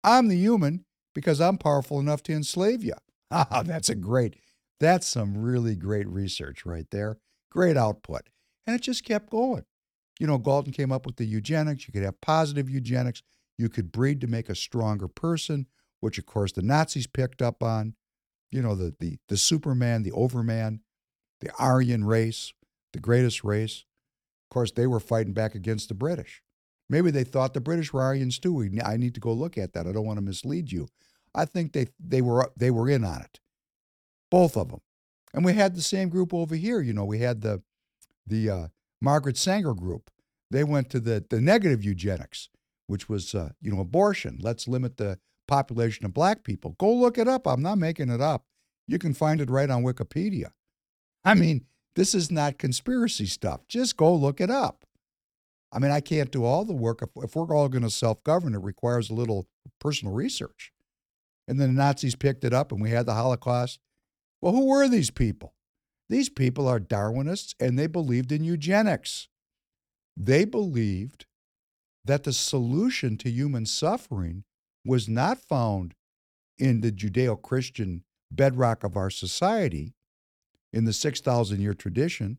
[0.02, 2.94] I'm the human because I'm powerful enough to enslave you.
[3.28, 4.36] Ah, that's a great,
[4.78, 7.18] that's some really great research right there.
[7.50, 8.28] Great output.
[8.64, 9.64] And it just kept going.
[10.20, 11.88] You know, Galton came up with the eugenics.
[11.88, 13.22] You could have positive eugenics.
[13.58, 15.66] You could breed to make a stronger person,
[15.98, 17.94] which of course the Nazis picked up on.
[18.52, 20.82] You know, the the the Superman, the Overman,
[21.40, 22.52] the Aryan race,
[22.92, 23.84] the greatest race.
[24.48, 26.42] Of course, they were fighting back against the British.
[26.88, 28.68] Maybe they thought the British were Aryans too.
[28.84, 29.86] I need to go look at that.
[29.86, 30.88] I don't want to mislead you.
[31.34, 33.40] I think they they were they were in on it,
[34.30, 34.80] both of them.
[35.34, 36.80] And we had the same group over here.
[36.80, 37.62] You know, we had the
[38.26, 38.66] the uh,
[39.00, 40.10] Margaret Sanger group.
[40.50, 42.48] They went to the the negative eugenics,
[42.86, 44.38] which was uh, you know abortion.
[44.40, 46.76] Let's limit the population of black people.
[46.78, 47.46] Go look it up.
[47.46, 48.46] I'm not making it up.
[48.86, 50.52] You can find it right on Wikipedia.
[51.24, 51.66] I mean,
[51.96, 53.66] this is not conspiracy stuff.
[53.68, 54.85] Just go look it up.
[55.76, 57.02] I mean, I can't do all the work.
[57.02, 59.46] If, if we're all going to self govern, it requires a little
[59.78, 60.72] personal research.
[61.46, 63.78] And then the Nazis picked it up and we had the Holocaust.
[64.40, 65.52] Well, who were these people?
[66.08, 69.28] These people are Darwinists and they believed in eugenics.
[70.16, 71.26] They believed
[72.06, 74.44] that the solution to human suffering
[74.82, 75.94] was not found
[76.58, 79.92] in the Judeo Christian bedrock of our society,
[80.72, 82.38] in the 6,000 year tradition,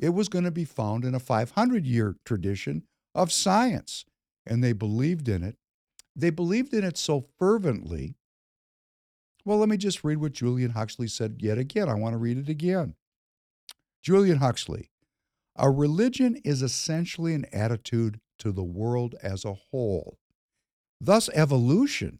[0.00, 2.84] it was going to be found in a 500 year tradition
[3.14, 4.06] of science.
[4.46, 5.56] And they believed in it.
[6.16, 8.14] They believed in it so fervently.
[9.44, 11.88] Well, let me just read what Julian Huxley said yet again.
[11.88, 12.94] I want to read it again.
[14.02, 14.90] Julian Huxley,
[15.56, 20.18] a religion is essentially an attitude to the world as a whole.
[21.00, 22.18] Thus, evolution,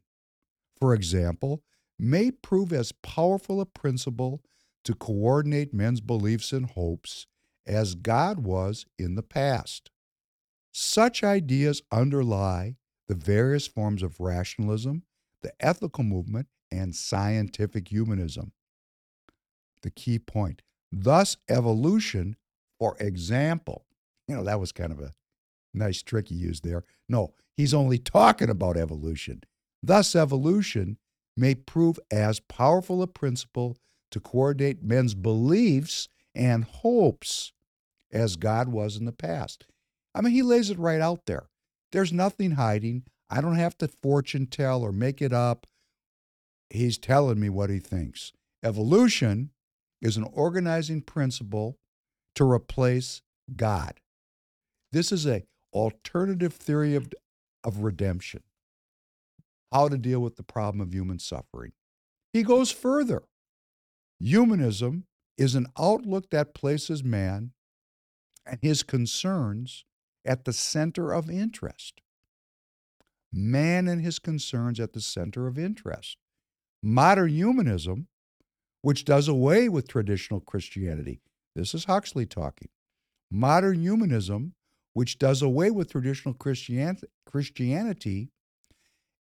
[0.78, 1.62] for example,
[1.98, 4.42] may prove as powerful a principle
[4.84, 7.26] to coordinate men's beliefs and hopes
[7.66, 9.90] as God was in the past.
[10.72, 12.76] Such ideas underlie
[13.08, 15.02] the various forms of rationalism,
[15.42, 18.52] the ethical movement, and scientific humanism.
[19.82, 20.62] The key point.
[20.92, 22.36] Thus, evolution,
[22.78, 23.86] for example,
[24.28, 25.12] you know, that was kind of a
[25.74, 26.84] nice trick he used there.
[27.08, 29.42] No, he's only talking about evolution.
[29.82, 30.98] Thus, evolution
[31.36, 33.76] may prove as powerful a principle
[34.10, 37.52] to coordinate men's beliefs and hopes
[38.12, 39.66] as God was in the past.
[40.14, 41.48] I mean, he lays it right out there.
[41.92, 43.04] There's nothing hiding.
[43.28, 45.66] I don't have to fortune tell or make it up.
[46.68, 48.32] He's telling me what he thinks.
[48.62, 49.50] Evolution
[50.00, 51.78] is an organizing principle
[52.34, 53.22] to replace
[53.56, 54.00] God.
[54.92, 57.12] This is a alternative theory of,
[57.64, 58.42] of redemption.
[59.72, 61.72] How to deal with the problem of human suffering.
[62.32, 63.22] He goes further.
[64.18, 65.04] Humanism
[65.40, 67.50] is an outlook that places man
[68.44, 69.86] and his concerns
[70.22, 72.02] at the center of interest.
[73.32, 76.18] Man and his concerns at the center of interest.
[76.82, 78.08] Modern humanism,
[78.82, 81.22] which does away with traditional Christianity,
[81.56, 82.68] this is Huxley talking.
[83.30, 84.52] Modern humanism,
[84.92, 88.28] which does away with traditional Christianity,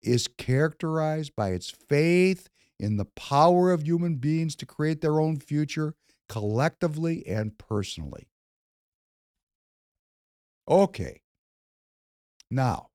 [0.03, 5.37] is characterized by its faith in the power of human beings to create their own
[5.37, 5.93] future
[6.29, 8.29] collectively and personally.
[10.69, 11.21] Okay.
[12.49, 12.89] Now,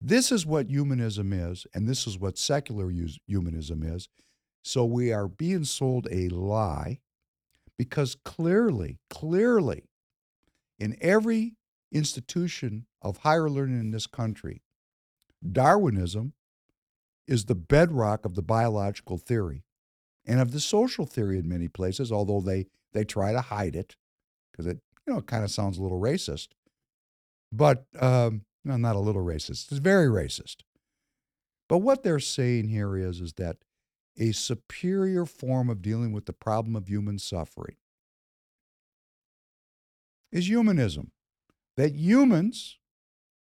[0.00, 2.92] this is what humanism is, and this is what secular
[3.26, 4.08] humanism is.
[4.64, 7.00] So we are being sold a lie
[7.76, 9.84] because clearly, clearly,
[10.78, 11.56] in every
[11.92, 14.62] institution of higher learning in this country,
[15.46, 16.32] Darwinism
[17.26, 19.62] is the bedrock of the biological theory
[20.28, 23.96] and of the social theory in many places, although they They try to hide it
[24.50, 26.48] because it, you know, kind of sounds a little racist.
[27.52, 29.70] But um, no, not a little racist.
[29.70, 30.64] It's very racist.
[31.68, 33.56] But what they're saying here is, is that
[34.18, 37.76] a superior form of dealing with the problem of human suffering
[40.32, 41.12] is humanism.
[41.76, 42.78] That humans,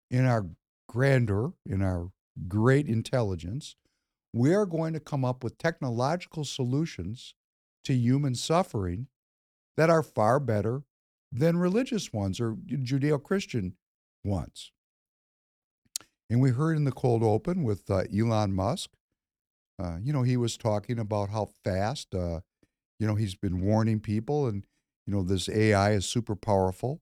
[0.09, 0.47] in our
[0.89, 2.13] grandeur, in our
[2.49, 3.77] great intelligence,
[4.33, 7.35] we are going to come up with technological solutions
[7.85, 9.09] to human suffering
[9.77, 10.83] that are far better
[11.31, 13.75] than religious ones or Judeo Christian
[14.25, 14.73] ones.
[16.31, 18.91] And we heard in the cold open with uh, Elon Musk,
[19.79, 22.41] uh, you know, he was talking about how fast, uh,
[22.99, 24.65] you know, he's been warning people and,
[25.07, 27.01] you know, this AI is super powerful.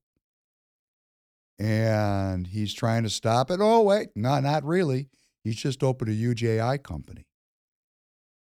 [1.59, 3.59] And he's trying to stop it.
[3.61, 5.09] Oh, wait, no, not really.
[5.43, 7.25] He's just opened a AI company.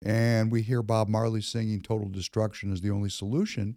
[0.02, 3.76] And we hear Bob Marley singing total destruction is the only solution.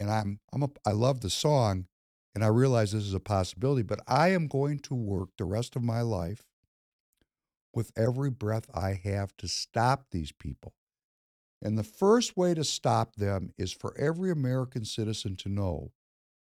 [0.00, 1.86] And I'm, I'm a, I love the song
[2.34, 5.76] and I realize this is a possibility, but I am going to work the rest
[5.76, 6.44] of my life
[7.74, 10.72] with every breath I have to stop these people.
[11.62, 15.92] And the first way to stop them is for every American citizen to know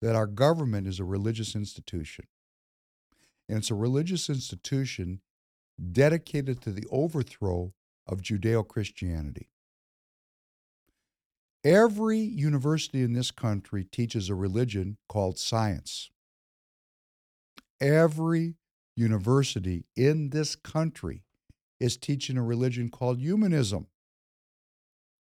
[0.02, 2.26] that our government is a religious institution.
[3.48, 5.22] And it's a religious institution
[5.92, 7.74] dedicated to the overthrow
[8.08, 9.50] of Judeo Christianity.
[11.64, 16.12] Every university in this country teaches a religion called science.
[17.82, 18.56] Every
[18.96, 21.24] university in this country
[21.80, 23.88] is teaching a religion called humanism.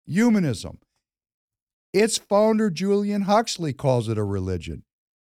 [0.05, 0.79] Humanism.
[1.91, 4.83] Its founder, Julian Huxley, calls it a religion.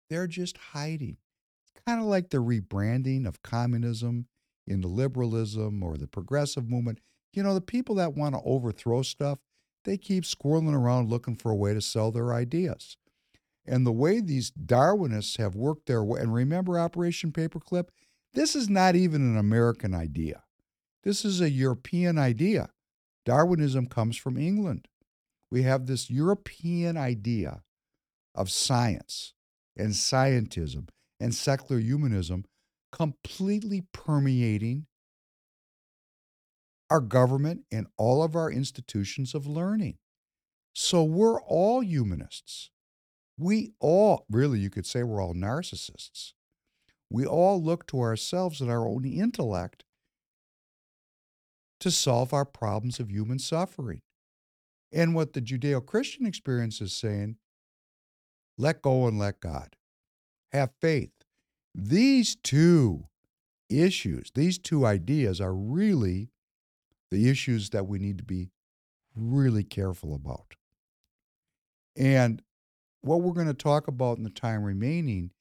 [0.09, 1.17] They're just hiding.
[1.63, 4.27] It's kind of like the rebranding of communism
[4.67, 6.99] into liberalism or the progressive movement.
[7.33, 9.39] You know, the people that want to overthrow stuff,
[9.83, 12.97] they keep squirreling around looking for a way to sell their ideas.
[13.65, 17.89] And the way these Darwinists have worked their way, and remember Operation Paperclip?
[18.33, 20.43] This is not even an American idea.
[21.03, 22.69] This is a European idea.
[23.25, 24.87] Darwinism comes from England.
[25.49, 27.61] We have this European idea
[28.33, 29.33] of science
[29.77, 30.89] and scientism
[31.19, 32.45] and secular humanism
[32.95, 34.85] completely permeating
[36.89, 39.97] our government and all of our institutions of learning.
[40.73, 42.69] So we're all humanists.
[43.37, 46.33] We all, really, you could say we're all narcissists.
[47.09, 49.83] We all look to ourselves and our own intellect
[51.81, 54.01] to solve our problems of human suffering.
[54.93, 57.35] And what the Judeo Christian experience is saying
[58.57, 59.75] let go and let God.
[60.53, 61.24] Have faith.
[61.77, 63.07] These two
[63.69, 66.29] issues, these two ideas are really
[67.11, 68.49] the issues that we need to be
[69.13, 70.55] really careful about.
[71.97, 72.41] And
[73.01, 75.31] what we're going to talk about in the time remaining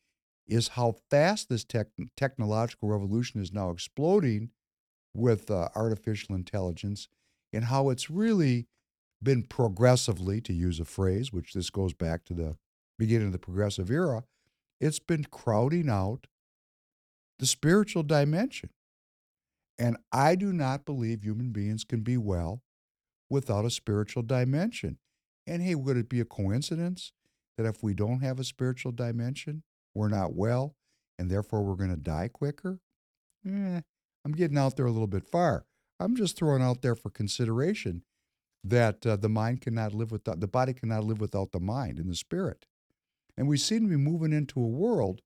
[0.46, 4.50] is how fast this tech- technological revolution is now exploding
[5.14, 7.08] with uh, artificial intelligence
[7.52, 8.66] and how it's really
[9.22, 12.56] been progressively, to use a phrase, which this goes back to the
[12.98, 14.24] beginning of the progressive era,
[14.84, 16.26] it's been crowding out
[17.38, 18.68] the spiritual dimension.
[19.78, 22.60] And I do not believe human beings can be well
[23.30, 24.98] without a spiritual dimension.
[25.46, 27.12] And hey, would it be a coincidence
[27.56, 29.62] that if we don't have a spiritual dimension,
[29.94, 30.76] we're not well
[31.18, 32.78] and therefore we're going to die quicker?
[33.46, 33.80] Eh,
[34.22, 35.64] I'm getting out there a little bit far.
[35.98, 38.02] I'm just throwing out there for consideration
[38.62, 42.10] that uh, the mind cannot live without the body cannot live without the mind and
[42.10, 42.66] the spirit.
[43.36, 45.20] And we seem to be moving into a world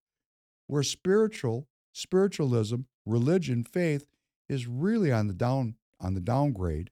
[0.66, 4.06] where spiritual, spiritualism, religion, faith
[4.48, 6.90] is really on the down on the downgrade.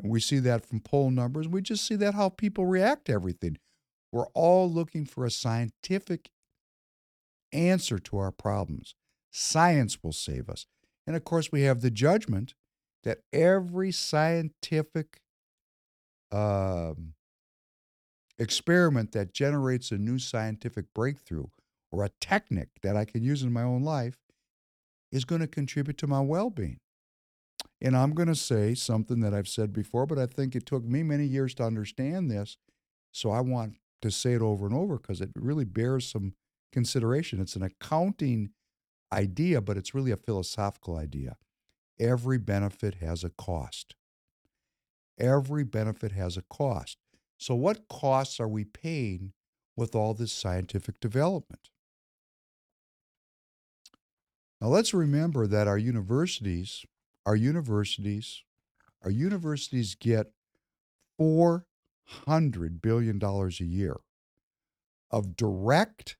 [0.00, 1.48] And we see that from poll numbers.
[1.48, 3.56] We just see that how people react to everything.
[4.12, 6.30] We're all looking for a scientific
[7.52, 8.94] answer to our problems.
[9.30, 10.66] Science will save us.
[11.06, 12.54] And of course, we have the judgment
[13.04, 15.20] that every scientific
[16.32, 17.14] um,
[18.38, 21.46] experiment that generates a new scientific breakthrough
[21.90, 24.18] or a technique that I can use in my own life
[25.12, 26.78] is going to contribute to my well being.
[27.80, 30.84] And I'm going to say something that I've said before, but I think it took
[30.84, 32.56] me many years to understand this.
[33.12, 36.34] So I want to say it over and over because it really bears some
[36.72, 37.40] consideration.
[37.40, 38.50] It's an accounting
[39.12, 41.36] idea, but it's really a philosophical idea.
[41.98, 43.94] Every benefit has a cost.
[45.18, 46.98] Every benefit has a cost.
[47.38, 49.32] So, what costs are we paying
[49.76, 51.70] with all this scientific development?
[54.60, 56.86] Now, let's remember that our universities,
[57.26, 58.42] our universities,
[59.02, 60.32] our universities get
[61.20, 61.62] $400
[62.80, 63.96] billion a year
[65.10, 66.16] of direct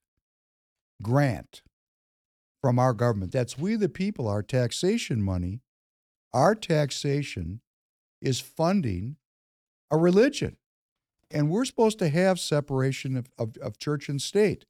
[1.02, 1.62] grant
[2.60, 3.32] from our government.
[3.32, 5.60] That's we, the people, our taxation money,
[6.32, 7.60] our taxation
[8.20, 9.16] is funding
[9.90, 10.56] a religion.
[11.30, 14.64] And we're supposed to have separation of, of, of church and state.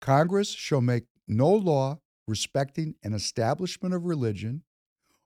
[0.00, 4.62] Congress shall make no law respecting an establishment of religion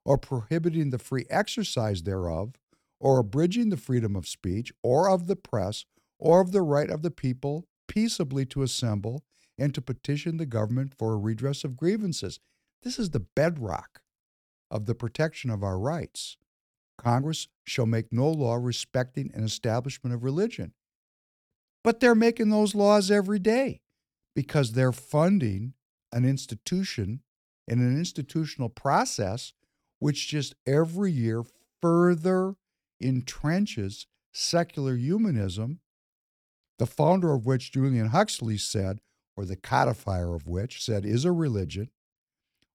[0.04, 2.54] or prohibiting the free exercise thereof
[3.00, 5.84] or abridging the freedom of speech or of the press
[6.18, 9.24] or of the right of the people peaceably to assemble
[9.58, 12.38] and to petition the government for a redress of grievances.
[12.82, 14.00] This is the bedrock
[14.70, 16.36] of the protection of our rights.
[17.00, 20.72] Congress shall make no law respecting an establishment of religion.
[21.82, 23.80] But they're making those laws every day
[24.36, 25.72] because they're funding
[26.12, 27.20] an institution
[27.66, 29.52] and an institutional process
[29.98, 31.44] which just every year
[31.80, 32.56] further
[33.02, 35.80] entrenches secular humanism,
[36.78, 39.00] the founder of which Julian Huxley said,
[39.36, 41.90] or the codifier of which said, is a religion.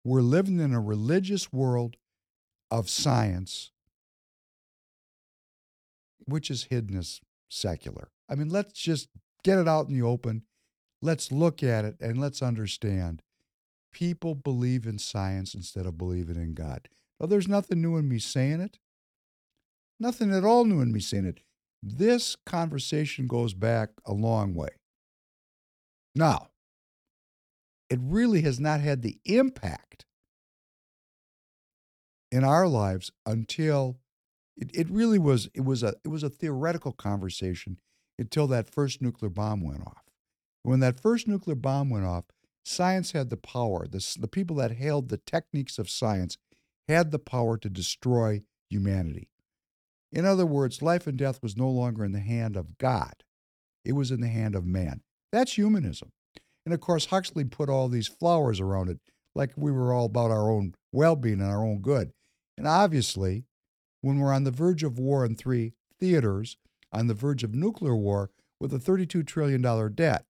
[0.03, 1.97] We're living in a religious world
[2.71, 3.71] of science,
[6.26, 8.09] which is hidden as secular.
[8.30, 9.09] I mean, let's just
[9.43, 10.43] get it out in the open.
[11.01, 13.21] Let's look at it and let's understand.
[13.91, 16.88] People believe in science instead of believing in God.
[17.19, 18.80] Now, there's nothing new in me saying it.
[19.99, 21.41] Nothing at all new in me saying it.
[21.82, 24.69] This conversation goes back a long way.
[26.15, 26.49] Now,
[27.89, 30.05] it really has not had the impact
[32.32, 33.99] in our lives until
[34.57, 37.77] it, it really was it was a it was a theoretical conversation
[38.19, 40.03] until that first nuclear bomb went off.
[40.63, 42.25] When that first nuclear bomb went off,
[42.63, 43.87] science had the power.
[43.87, 46.37] The, the people that held the techniques of science
[46.87, 49.29] had the power to destroy humanity.
[50.11, 53.23] In other words, life and death was no longer in the hand of God,
[53.83, 55.01] it was in the hand of man.
[55.31, 56.11] That's humanism.
[56.65, 58.99] And of course, Huxley put all these flowers around it,
[59.35, 62.11] like we were all about our own well being and our own good.
[62.57, 63.45] And obviously,
[64.03, 66.57] when we're on the verge of war in three theaters,
[66.91, 68.29] on the verge of nuclear war
[68.59, 69.61] with a $32 trillion
[69.95, 70.25] debt,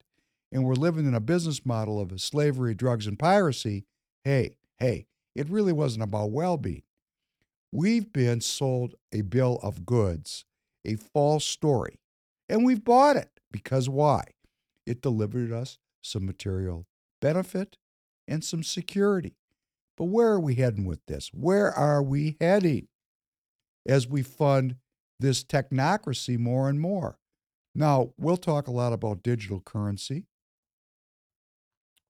[0.51, 3.84] and we're living in a business model of slavery, drugs, and piracy,
[4.24, 6.84] hey, hey, it really wasn't about well being.
[7.71, 10.45] We've been sold a bill of goods,
[10.86, 11.99] a false story,
[12.47, 14.24] and we've bought it because why?
[14.86, 16.86] It delivered us some material
[17.21, 17.78] benefit
[18.28, 19.34] and some security.
[19.97, 21.32] But where are we heading with this?
[21.34, 22.88] Where are we heading
[23.86, 24.76] as we fund
[25.20, 27.18] this technocracy more and more?
[27.76, 30.26] Now, we'll talk a lot about digital currency.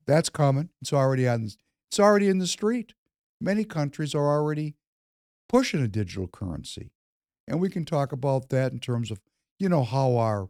[0.06, 0.70] That's coming.
[0.82, 1.50] It's already on
[1.90, 2.94] it's already in the street.
[3.40, 4.76] Many countries are already
[5.48, 6.92] pushing a digital currency.
[7.48, 9.22] And we can talk about that in terms of,
[9.60, 10.50] you know, how our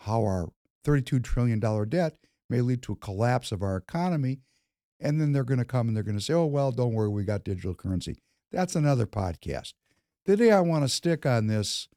[0.00, 0.48] how our
[0.86, 2.16] $32 trillion debt
[2.48, 4.40] may lead to a collapse of our economy.
[4.98, 7.08] And then they're going to come and they're going to say, oh, well, don't worry,
[7.08, 8.18] we got digital currency.
[8.50, 9.74] That's another podcast.
[10.26, 11.88] Today, I want to stick on this,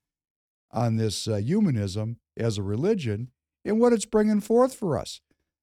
[0.71, 3.31] on this uh, humanism as a religion
[3.65, 5.21] and what it's bringing forth for us.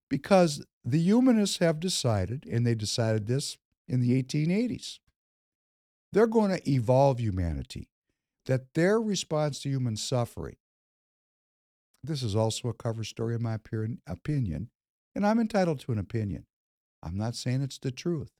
[0.08, 3.56] Because the humanists have decided, and they decided this
[3.88, 4.98] in the 1880s,
[6.12, 7.88] they're going to evolve humanity,
[8.46, 10.56] that their response to human suffering,
[12.02, 14.70] this is also a cover story in my opinion,
[15.14, 16.46] and I'm entitled to an opinion.
[17.02, 18.30] I'm not saying it's the truth.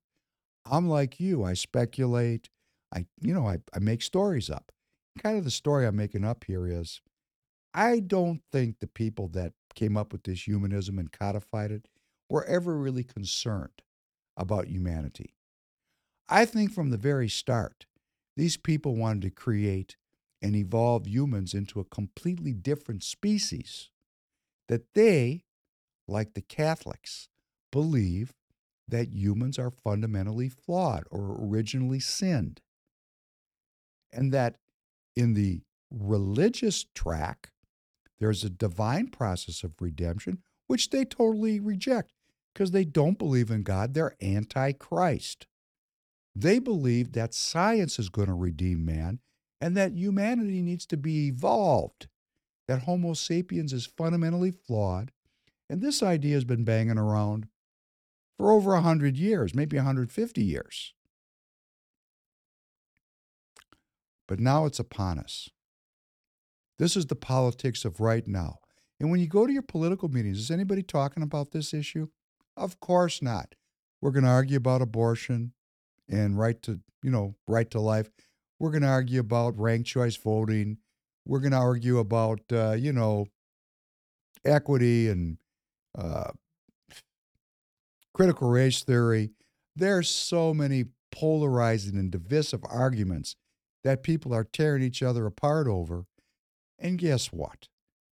[0.65, 1.45] I'm like you.
[1.45, 2.49] I speculate.
[2.95, 4.73] I, you know, I, I make stories up.
[5.19, 7.01] Kind of the story I'm making up here is
[7.75, 11.89] I don't think the people that came up with this humanism and codified it
[12.29, 13.83] were ever really concerned
[14.37, 15.35] about humanity.
[16.29, 17.87] I think from the very start,
[18.37, 19.97] these people wanted to create
[20.41, 23.91] and evolve humans into a completely different species.
[24.69, 25.45] That they,
[26.07, 27.29] like the Catholics,
[27.73, 28.33] believe
[28.87, 32.61] that humans are fundamentally flawed or originally sinned.
[34.13, 34.57] And that
[35.17, 37.51] in the religious track,
[38.19, 42.13] there's a divine process of redemption, which they totally reject
[42.53, 43.95] because they don't believe in God.
[43.95, 45.47] They're anti Christ.
[46.35, 49.21] They believe that science is going to redeem man
[49.61, 52.09] and that humanity needs to be evolved,
[52.69, 55.13] that Homo sapiens is fundamentally flawed.
[55.69, 57.47] And this idea has been banging around
[58.37, 60.95] for over 100 years, maybe 150 years.
[64.31, 65.51] But now it's upon us.
[66.79, 68.61] This is the politics of right now.
[69.01, 72.07] And when you go to your political meetings, is anybody talking about this issue?
[72.57, 73.57] Of course not.
[74.01, 75.53] We're going to argue about abortion
[76.09, 78.09] and right to, you know, right to life.
[78.61, 80.79] We're going to argue about ranked choice voting.
[81.27, 83.27] we're going to argue about, uh, you know,
[84.45, 85.39] equity and
[85.99, 86.31] uh,
[88.15, 89.31] critical race theory.
[89.75, 93.35] There's so many polarizing and divisive arguments
[93.85, 96.05] that people are tearing each other apart over.
[96.79, 97.69] And guess what?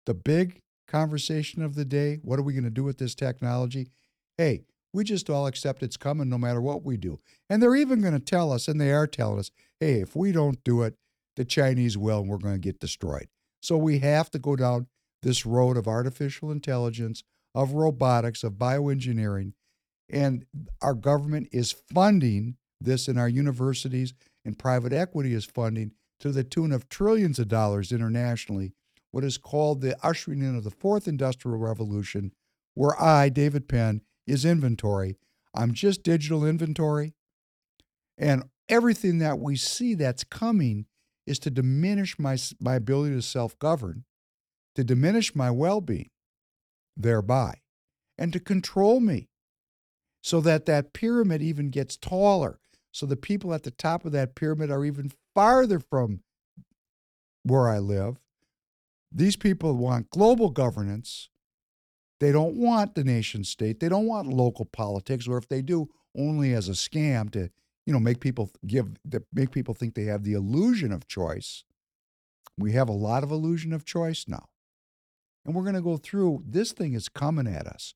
[0.07, 3.89] The big conversation of the day what are we going to do with this technology?
[4.37, 7.21] Hey, we just all accept it's coming no matter what we do.
[7.51, 9.51] And they're even going to tell us, and they are telling us,
[9.81, 10.95] hey, if we don't do it,
[11.37, 13.29] the Chinese will, and we're going to get destroyed.
[13.61, 14.87] So we have to go down
[15.23, 17.23] this road of artificial intelligence,
[17.55, 19.53] of robotics, of bioengineering.
[20.09, 20.47] And
[20.81, 24.15] our government is funding this in our universities,
[24.49, 28.73] and private equity is funding to the tune of trillions of dollars internationally
[29.11, 32.33] what is called the ushering in of the fourth industrial revolution,
[32.75, 35.19] where I, David Penn, is inventory.
[35.55, 37.15] I'm just digital inventory.
[38.19, 40.87] And everything that we see that's coming
[41.27, 44.05] is to diminish my, my ability to self govern,
[44.75, 46.11] to diminish my well being
[46.97, 47.55] thereby,
[48.17, 49.29] and to control me
[50.23, 52.59] so that that pyramid even gets taller.
[52.93, 56.21] So the people at the top of that pyramid are even farther from
[57.43, 58.19] where I live
[59.11, 61.31] these people want global governance.
[62.21, 63.81] They don't want the nation state.
[63.81, 67.49] They don't want local politics, or if they do, only as a scam to,
[67.87, 68.89] you know, make people give
[69.33, 71.65] make people think they have the illusion of choice.
[72.59, 74.49] We have a lot of illusion of choice now.
[75.45, 77.95] And we're going to go through this thing is coming at us.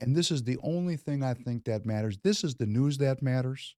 [0.00, 2.18] And this is the only thing I think that matters.
[2.22, 3.76] This is the news that matters.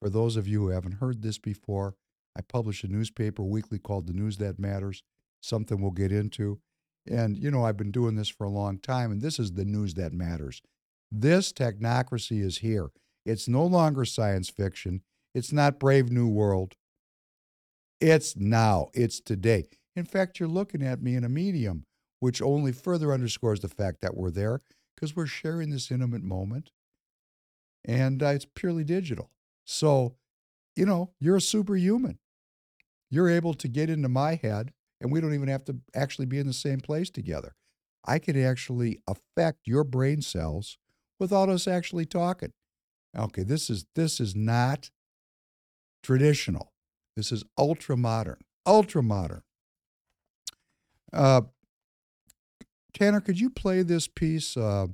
[0.00, 1.94] For those of you who haven't heard this before,
[2.36, 5.02] I publish a newspaper weekly called The News That Matters
[5.46, 6.60] something we'll get into.
[7.08, 9.64] And, you know, I've been doing this for a long time, and this is the
[9.64, 10.60] news that matters.
[11.10, 12.90] This technocracy is here.
[13.24, 15.02] It's no longer science fiction.
[15.34, 16.74] It's not Brave New World.
[18.00, 18.88] It's now.
[18.92, 19.66] It's today.
[19.94, 21.84] In fact, you're looking at me in a medium,
[22.20, 24.60] which only further underscores the fact that we're there
[24.94, 26.70] because we're sharing this intimate moment.
[27.84, 29.30] And uh, it's purely digital.
[29.66, 30.16] So,
[30.74, 32.18] you know, you're a superhuman.
[33.10, 36.38] You're able to get into my head and we don't even have to actually be
[36.38, 37.54] in the same place together.
[38.04, 40.78] I can actually affect your brain cells
[41.18, 42.52] without us actually talking.
[43.16, 44.90] Okay, this is this is not
[46.02, 46.72] traditional.
[47.16, 48.38] This is ultra modern.
[48.64, 49.42] Ultra modern.
[51.12, 51.42] Uh,
[52.92, 54.56] Tanner, could you play this piece?
[54.56, 54.88] Uh,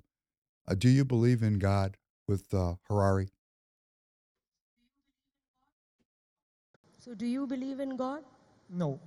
[0.68, 1.96] uh, Do you believe in God
[2.28, 3.28] with uh, Harari?
[7.04, 8.22] So, do you believe in God?
[8.70, 9.00] No.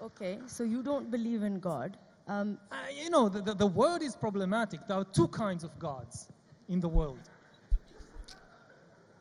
[0.00, 1.96] Okay, so you don't believe in God.
[2.26, 4.80] Um, uh, you know, the, the, the word is problematic.
[4.88, 6.26] There are two kinds of gods
[6.68, 7.20] in the world.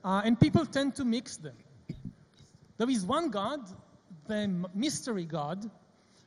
[0.04, 1.54] Uh, and people tend to mix them.
[2.80, 3.60] There is one God,
[4.26, 5.70] the mystery God,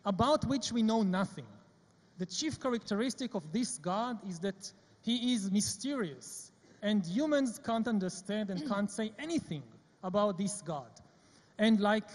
[0.05, 1.47] about which we know nothing.
[2.19, 6.53] The chief characteristic of this God is that he is mysterious,
[6.83, 9.65] and humans can't understand and can't say anything
[10.05, 10.91] about this God.
[11.59, 12.09] And like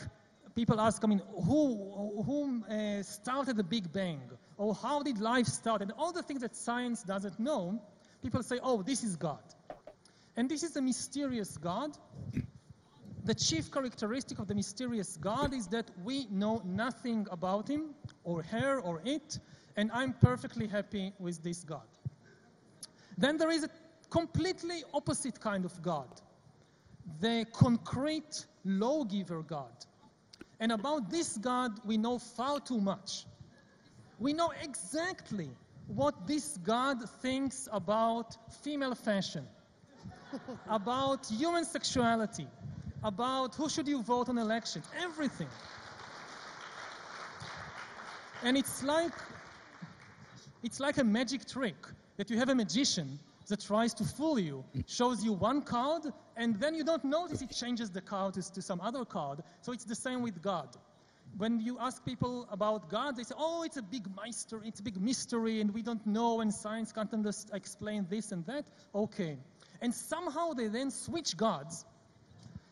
[0.55, 4.21] people ask, I mean, who, who uh, started the Big Bang?
[4.57, 5.81] Or how did life start?
[5.81, 7.81] And all the things that science doesn't know,
[8.21, 9.43] people say, oh, this is God.
[10.35, 11.97] And this is a mysterious God.
[13.23, 18.43] The chief characteristic of the mysterious God is that we know nothing about him, or
[18.43, 19.39] her, or it,
[19.75, 21.87] and I'm perfectly happy with this God.
[23.17, 23.69] Then there is a
[24.09, 26.07] completely opposite kind of God,
[27.19, 29.85] the concrete lawgiver God.
[30.59, 33.25] And about this God, we know far too much.
[34.19, 35.49] We know exactly
[35.87, 39.47] what this God thinks about female fashion,
[40.69, 42.47] about human sexuality,
[43.03, 45.47] about who should you vote on election, everything.
[48.43, 49.13] And it's like
[50.61, 51.75] it's like a magic trick
[52.17, 53.19] that you have a magician
[53.49, 56.03] that tries to fool you, shows you one card,
[56.37, 59.41] and then you don't notice it changes the card to some other card.
[59.61, 60.69] So it's the same with God.
[61.37, 64.83] When you ask people about God, they say, oh, it's a big mystery, it's a
[64.83, 67.13] big mystery, and we don't know, and science can't
[67.53, 68.65] explain this and that.
[68.95, 69.37] Okay.
[69.81, 71.85] And somehow they then switch gods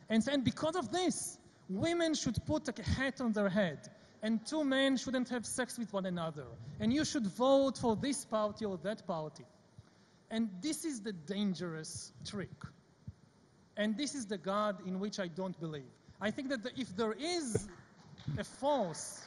[0.10, 1.38] and say, and because of this,
[1.70, 3.90] women should put a hat on their head
[4.22, 6.46] and two men shouldn't have sex with one another.
[6.80, 9.46] And you should vote for this party or that party.
[10.30, 12.50] And this is the dangerous trick.
[13.78, 15.92] And this is the God in which I don't believe.
[16.20, 17.68] I think that the, if there is
[18.38, 19.22] a force,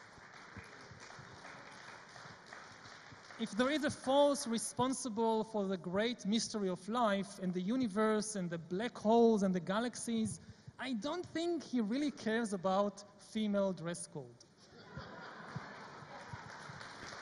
[3.38, 8.36] if there is a force responsible for the great mystery of life and the universe
[8.36, 10.40] and the black holes and the galaxies,
[10.78, 14.26] I don't think he really cares about female dress code.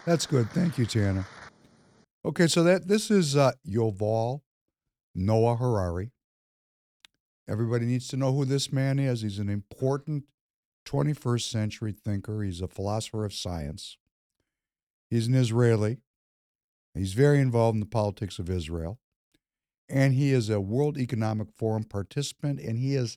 [0.06, 0.48] That's good.
[0.50, 1.26] Thank you, Tanner.
[2.24, 4.40] Okay, so that this is uh, Yuval
[5.14, 6.12] Noah Harari.
[7.48, 9.22] Everybody needs to know who this man is.
[9.22, 10.24] He's an important
[10.84, 12.42] 21st century thinker.
[12.42, 13.96] He's a philosopher of science.
[15.10, 15.98] He's an Israeli.
[16.94, 18.98] He's very involved in the politics of Israel.
[19.88, 23.16] And he is a World Economic Forum participant, and he is,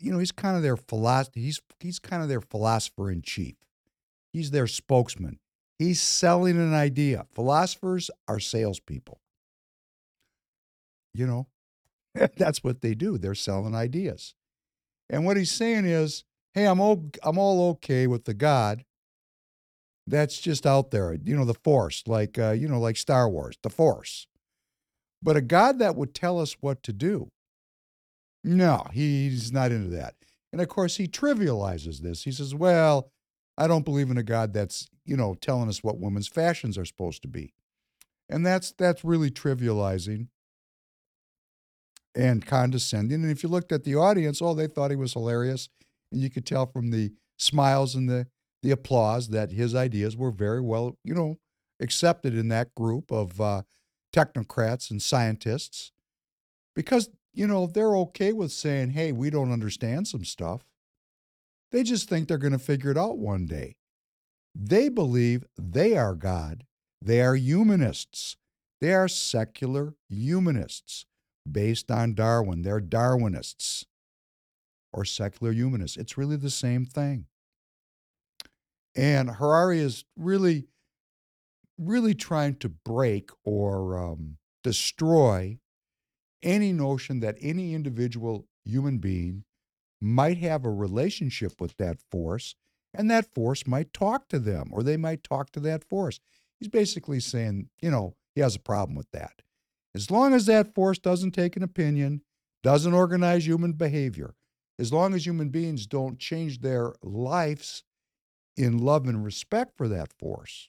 [0.00, 1.38] you know, he's kind of their philosopher.
[1.38, 3.54] He's he's kind of their philosopher in chief.
[4.32, 5.38] He's their spokesman.
[5.78, 7.26] He's selling an idea.
[7.34, 9.20] Philosophers are salespeople.
[11.14, 11.46] You know,
[12.36, 13.18] that's what they do.
[13.18, 14.34] They're selling ideas.
[15.08, 18.84] And what he's saying is, hey, I'm all, I'm all okay with the God
[20.06, 21.16] that's just out there.
[21.22, 24.26] You know, the Force, like, uh, you know, like Star Wars, the Force.
[25.22, 27.28] But a God that would tell us what to do,
[28.44, 30.14] no, he's not into that.
[30.52, 32.22] And of course, he trivializes this.
[32.22, 33.10] He says, well,
[33.58, 36.84] I don't believe in a God that's, you know, telling us what women's fashions are
[36.84, 37.52] supposed to be.
[38.30, 40.28] And that's that's really trivializing
[42.14, 43.22] and condescending.
[43.22, 45.68] And if you looked at the audience, oh, they thought he was hilarious.
[46.12, 48.28] And you could tell from the smiles and the,
[48.62, 51.38] the applause that his ideas were very well, you know,
[51.80, 53.62] accepted in that group of uh,
[54.12, 55.92] technocrats and scientists
[56.74, 60.62] because, you know, they're okay with saying, hey, we don't understand some stuff.
[61.70, 63.76] They just think they're going to figure it out one day.
[64.54, 66.64] They believe they are God.
[67.02, 68.36] They are humanists.
[68.80, 71.06] They are secular humanists
[71.50, 72.62] based on Darwin.
[72.62, 73.84] They're Darwinists
[74.92, 75.96] or secular humanists.
[75.96, 77.26] It's really the same thing.
[78.96, 80.66] And Harari is really,
[81.78, 85.58] really trying to break or um, destroy
[86.42, 89.44] any notion that any individual human being
[90.00, 92.54] might have a relationship with that force
[92.94, 96.20] and that force might talk to them or they might talk to that force.
[96.58, 99.42] He's basically saying, you know, he has a problem with that.
[99.94, 102.22] As long as that force doesn't take an opinion,
[102.62, 104.34] doesn't organize human behavior,
[104.78, 107.84] as long as human beings don't change their lives
[108.56, 110.68] in love and respect for that force,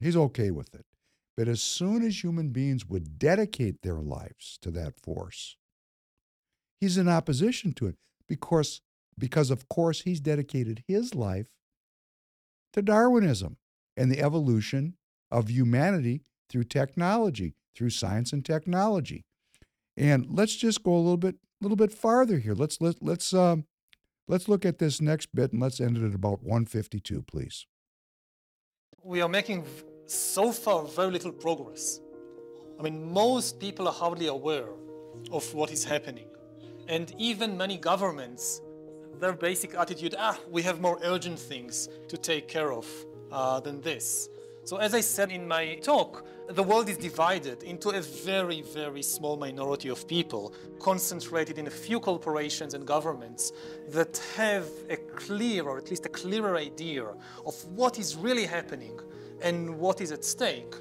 [0.00, 0.86] he's okay with it.
[1.36, 5.56] But as soon as human beings would dedicate their lives to that force,
[6.82, 7.94] he's in opposition to it
[8.28, 8.80] because,
[9.16, 11.46] because of course, he's dedicated his life
[12.72, 13.56] to Darwinism
[13.96, 14.94] and the evolution
[15.30, 19.24] of humanity through technology, through science and technology.
[19.96, 22.54] And let's just go a little bit, little bit farther here.
[22.54, 23.66] Let's let let's um,
[24.26, 27.66] let's look at this next bit and let's end it at about 152, please.
[29.04, 29.66] We are making
[30.06, 32.00] so far very little progress.
[32.80, 34.70] I mean, most people are hardly aware
[35.30, 36.31] of what is happening.
[36.88, 38.60] And even many governments,
[39.20, 42.86] their basic attitude, ah, we have more urgent things to take care of
[43.30, 44.28] uh, than this.
[44.64, 49.02] So as I said in my talk, the world is divided into a very, very
[49.02, 53.52] small minority of people concentrated in a few corporations and governments
[53.88, 57.06] that have a clear, or at least a clearer idea
[57.44, 59.00] of what is really happening
[59.40, 60.74] and what is at stake.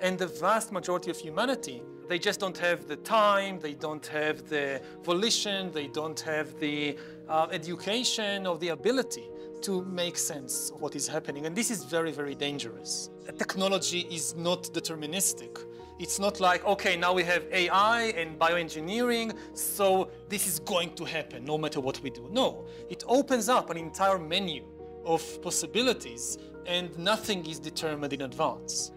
[0.00, 4.48] And the vast majority of humanity, they just don't have the time, they don't have
[4.48, 6.96] the volition, they don't have the
[7.28, 9.28] uh, education or the ability
[9.60, 11.46] to make sense of what is happening.
[11.46, 13.10] And this is very, very dangerous.
[13.36, 15.64] Technology is not deterministic.
[15.98, 21.04] It's not like, okay, now we have AI and bioengineering, so this is going to
[21.04, 22.28] happen no matter what we do.
[22.30, 24.64] No, it opens up an entire menu
[25.04, 28.92] of possibilities and nothing is determined in advance.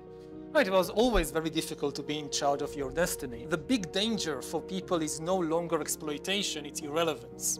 [0.53, 3.47] It was always very difficult to be in charge of your destiny.
[3.49, 7.59] The big danger for people is no longer exploitation, it's irrelevance.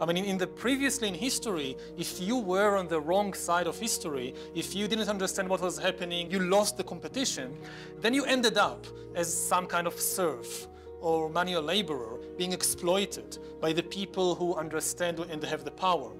[0.00, 3.78] I mean, in the previously in history, if you were on the wrong side of
[3.78, 7.58] history, if you didn't understand what was happening, you lost the competition,
[8.00, 10.68] then you ended up as some kind of serf
[11.00, 16.12] or manual laborer being exploited by the people who understand and have the power.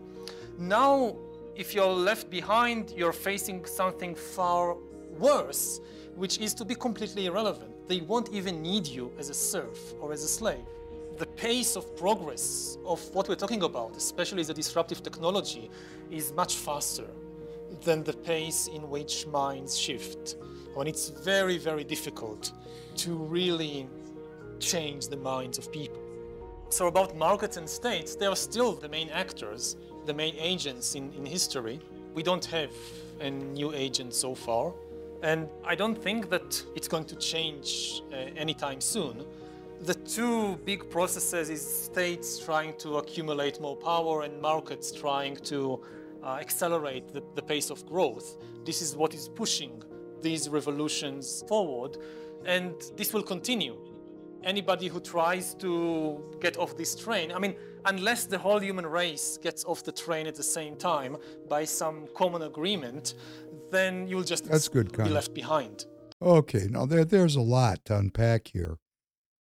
[0.58, 1.16] Now,
[1.54, 4.76] if you're left behind, you're facing something far
[5.18, 5.80] worse,
[6.16, 7.88] which is to be completely irrelevant.
[7.88, 10.66] They won't even need you as a serf or as a slave
[11.20, 15.70] the pace of progress of what we're talking about, especially the disruptive technology,
[16.10, 17.06] is much faster
[17.84, 20.36] than the pace in which minds shift.
[20.78, 22.52] And it's very, very difficult
[22.96, 23.86] to really
[24.60, 26.00] change the minds of people.
[26.70, 29.76] So about markets and states, they are still the main actors,
[30.06, 31.80] the main agents in, in history.
[32.14, 32.72] We don't have
[33.20, 34.72] a new agent so far.
[35.22, 39.24] And I don't think that it's going to change uh, anytime soon.
[39.80, 45.80] the two big processes is states trying to accumulate more power and markets trying to
[46.22, 48.36] uh, accelerate the, the pace of growth.
[48.64, 49.82] This is what is pushing
[50.20, 51.96] these revolutions forward,
[52.44, 53.76] and this will continue.
[54.44, 57.54] Anybody who tries to get off this train, I mean,
[57.86, 61.16] unless the whole human race gets off the train at the same time
[61.48, 63.14] by some common agreement,
[63.70, 65.86] then you'll just That's good, be left behind.
[66.22, 68.78] Okay, now there, there's a lot to unpack here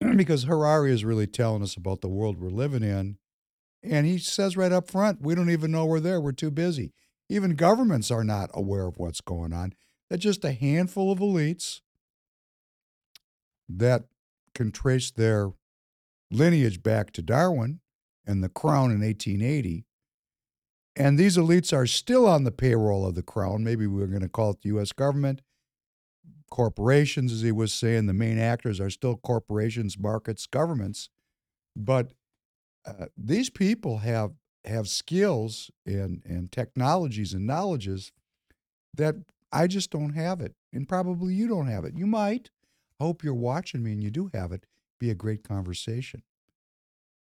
[0.15, 3.17] because Harari is really telling us about the world we're living in.
[3.83, 6.21] And he says right up front, we don't even know we're there.
[6.21, 6.93] We're too busy.
[7.29, 9.73] Even governments are not aware of what's going on.
[10.09, 11.81] They're just a handful of elites
[13.67, 14.05] that
[14.53, 15.51] can trace their
[16.31, 17.79] lineage back to Darwin
[18.25, 19.85] and the crown in 1880.
[20.95, 23.63] And these elites are still on the payroll of the crown.
[23.63, 24.91] Maybe we're going to call it the U.S.
[24.91, 25.41] government.
[26.51, 31.09] Corporations, as he was saying, the main actors are still corporations, markets, governments.
[31.75, 32.13] But
[32.85, 34.33] uh, these people have
[34.65, 38.13] have skills and, and technologies and knowledges
[38.93, 39.15] that
[39.51, 40.55] I just don't have it.
[40.71, 41.97] And probably you don't have it.
[41.97, 42.49] You might.
[42.99, 44.65] I hope you're watching me and you do have it.
[44.99, 46.23] Be a great conversation.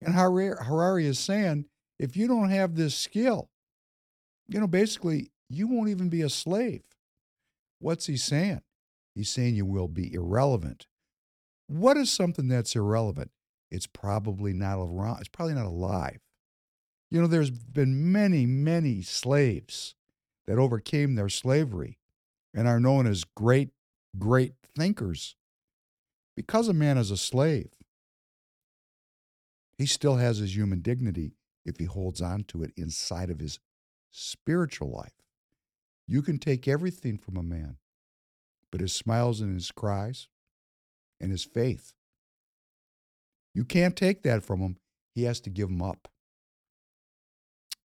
[0.01, 1.65] And Harari is saying
[1.97, 3.49] if you don't have this skill,
[4.51, 6.83] you know, basically, you won't even be a slave.
[7.79, 8.61] What's he saying?
[9.15, 10.87] He's saying you will be irrelevant.
[11.67, 13.31] What is something that's irrelevant?
[13.69, 16.19] It's probably not around, it's probably not alive.
[17.09, 19.95] You know, there's been many, many slaves
[20.47, 21.97] that overcame their slavery
[22.53, 23.69] and are known as great,
[24.17, 25.35] great thinkers.
[26.35, 27.69] Because a man is a slave,
[29.77, 31.33] he still has his human dignity
[31.65, 33.59] if he holds on to it inside of his
[34.11, 35.13] spiritual life.
[36.07, 37.77] You can take everything from a man,
[38.71, 40.27] but his smiles and his cries
[41.19, 41.93] and his faith.
[43.53, 44.77] You can't take that from him.
[45.13, 46.07] He has to give them up.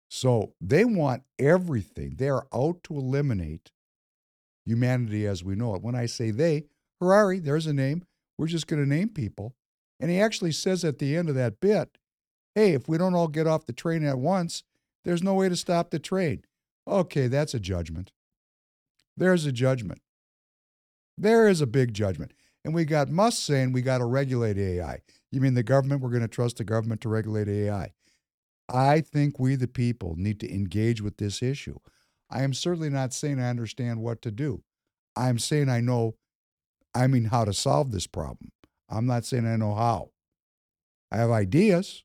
[0.09, 2.15] So they want everything.
[2.17, 3.73] They are out to eliminate
[4.65, 5.83] humanity as we know it.
[5.83, 6.65] When I say they,
[7.01, 8.05] Harari, there's a name.
[8.39, 9.55] We're just going to name people.
[9.99, 11.99] And he actually says at the end of that bit,
[12.55, 14.63] hey, if we don't all get off the train at once,
[15.07, 16.43] there's no way to stop the trade.
[16.87, 18.11] Okay, that's a judgment.
[19.17, 20.01] There's a judgment.
[21.17, 22.33] There is a big judgment.
[22.65, 25.03] And we got Musk saying we got to regulate AI.
[25.31, 26.03] You mean the government?
[26.03, 27.93] We're going to trust the government to regulate AI.
[28.69, 31.79] I think we, the people, need to engage with this issue.
[32.29, 34.65] I am certainly not saying I understand what to do.
[35.15, 36.17] I'm saying I know,
[36.97, 38.51] I mean, how to solve this problem.
[38.91, 40.11] I'm not saying I know how.
[41.13, 42.03] I have ideas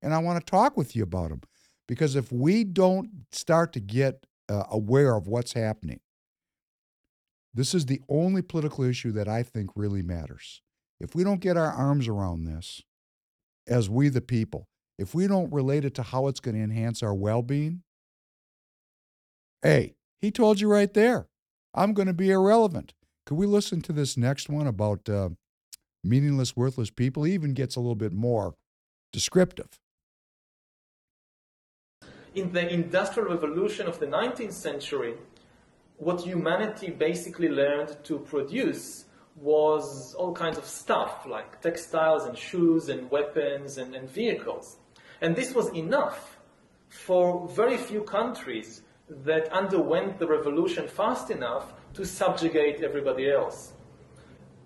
[0.00, 1.40] and I want to talk with you about them
[1.88, 6.00] because if we don't start to get uh, aware of what's happening,
[7.52, 10.62] this is the only political issue that I think really matters.
[11.00, 12.82] If we don't get our arms around this
[13.66, 17.02] as we the people, if we don't relate it to how it's going to enhance
[17.02, 17.82] our well being,
[19.62, 21.26] hey, he told you right there,
[21.74, 22.94] I'm going to be irrelevant.
[23.26, 25.30] Could we listen to this next one about uh,
[26.04, 28.54] meaningless, worthless people, he even gets a little bit more
[29.12, 29.78] descriptive.
[32.38, 35.14] In the Industrial Revolution of the 19th century,
[35.96, 42.90] what humanity basically learned to produce was all kinds of stuff like textiles and shoes
[42.90, 44.76] and weapons and, and vehicles.
[45.20, 46.38] And this was enough
[46.88, 48.82] for very few countries
[49.24, 53.72] that underwent the revolution fast enough to subjugate everybody else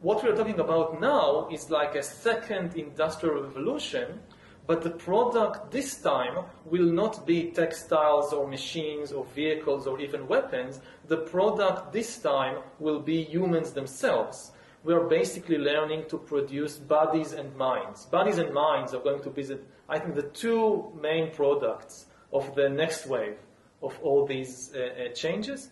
[0.02, 4.18] what we're talking about now is like a second industrial revolution,
[4.66, 10.28] but the product this time will not be textiles or machines or vehicles or even
[10.28, 10.80] weapons.
[11.08, 14.52] The product this time will be humans themselves.
[14.84, 18.06] We are basically learning to produce bodies and minds.
[18.06, 22.54] Bodies and minds are going to be, the, I think, the two main products of
[22.54, 23.36] the next wave
[23.82, 25.70] of all these uh, uh, changes.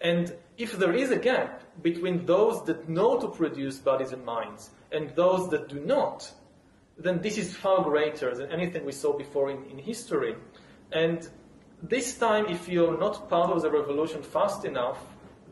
[0.00, 4.70] And if there is a gap between those that know to produce bodies and minds
[4.92, 6.30] and those that do not,
[6.98, 10.34] then this is far greater than anything we saw before in, in history.
[10.92, 11.28] And
[11.82, 14.98] this time, if you're not part of the revolution fast enough,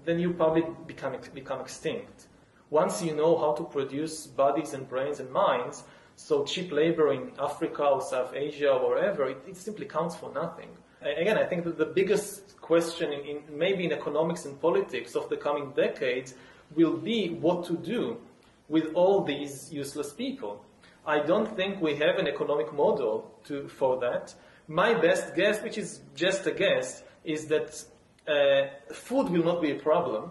[0.05, 2.27] then you probably become, become extinct.
[2.71, 5.85] Once you know how to produce bodies and brains and minds,
[6.17, 10.33] so cheap labor in Africa or South Asia or wherever, it, it simply counts for
[10.33, 10.69] nothing.
[11.03, 15.29] Again, I think that the biggest question in, in, maybe in economics and politics of
[15.29, 16.35] the coming decades
[16.75, 18.17] will be what to do
[18.69, 20.65] with all these useless people.
[21.07, 24.35] I don't think we have an economic model to, for that.
[24.69, 27.85] My best guess, which is just a guess, is that
[28.27, 30.31] uh, food will not be a problem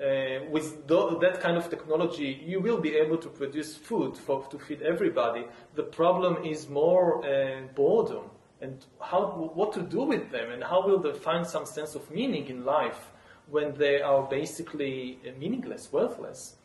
[0.00, 4.44] uh, with th- that kind of technology, you will be able to produce food for,
[4.50, 5.44] to feed everybody.
[5.74, 8.30] The problem is more uh, boredom
[8.60, 12.10] and how, what to do with them and how will they find some sense of
[12.10, 13.10] meaning in life
[13.48, 16.56] when they are basically uh, meaningless, worthless.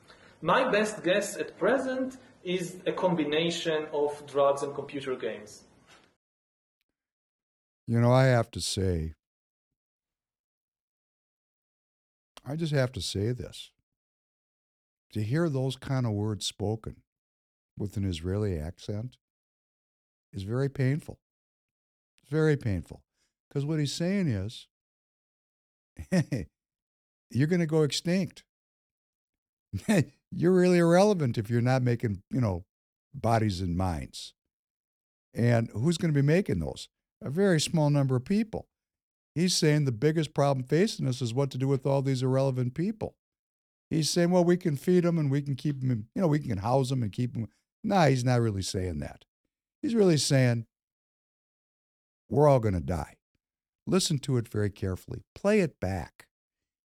[0.41, 5.63] My best guess at present is a combination of drugs and computer games.
[7.88, 9.13] You know, I have to say,
[12.45, 13.72] I just have to say this.
[15.13, 16.97] To hear those kind of words spoken
[17.77, 19.18] with an Israeli accent
[20.31, 21.19] is very painful.
[22.22, 23.03] It's very painful.
[23.49, 24.68] Because what he's saying is,
[26.09, 26.47] hey,
[27.30, 28.43] you're going to go extinct.
[30.32, 32.66] you're really irrelevant if you're not making, you know,
[33.14, 34.34] bodies and minds.
[35.34, 36.90] And who's going to be making those?
[37.22, 38.68] A very small number of people.
[39.36, 42.74] He's saying the biggest problem facing us is what to do with all these irrelevant
[42.74, 43.16] people.
[43.90, 46.40] He's saying, well, we can feed them and we can keep them, you know, we
[46.40, 47.48] can house them and keep them.
[47.84, 49.26] Nah, he's not really saying that.
[49.82, 50.66] He's really saying,
[52.30, 53.16] we're all going to die.
[53.86, 55.24] Listen to it very carefully.
[55.36, 56.28] Play it back.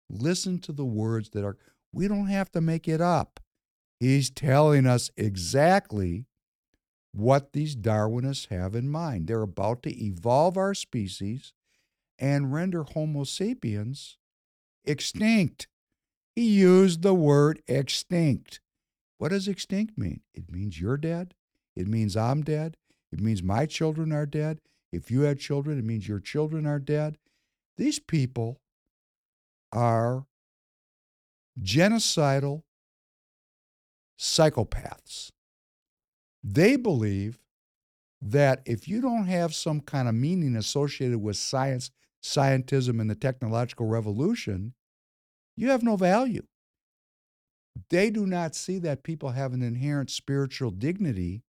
[0.10, 1.58] Listen to the words that are,
[1.94, 3.40] we don't have to make it up.
[4.00, 6.26] He's telling us exactly
[7.12, 9.28] what these Darwinists have in mind.
[9.28, 11.54] They're about to evolve our species
[12.18, 14.18] and render Homo sapiens
[14.86, 15.68] extinct.
[16.36, 18.62] He used the word extinct.
[19.18, 20.22] What does extinct mean?
[20.34, 21.34] It means you're dead.
[21.76, 22.78] It means I'm dead.
[23.12, 24.60] It means my children are dead.
[24.92, 27.18] If you had children, it means your children are dead.
[27.78, 28.62] These people
[29.72, 30.26] are
[31.62, 32.64] genocidal
[34.20, 35.32] psychopaths.
[36.44, 37.40] They believe
[38.22, 41.92] that if you don't have some kind of meaning associated with science,
[42.24, 44.74] scientism, and the technological revolution,
[45.56, 46.44] you have no value.
[47.90, 51.44] They do not see that people have an inherent spiritual dignity,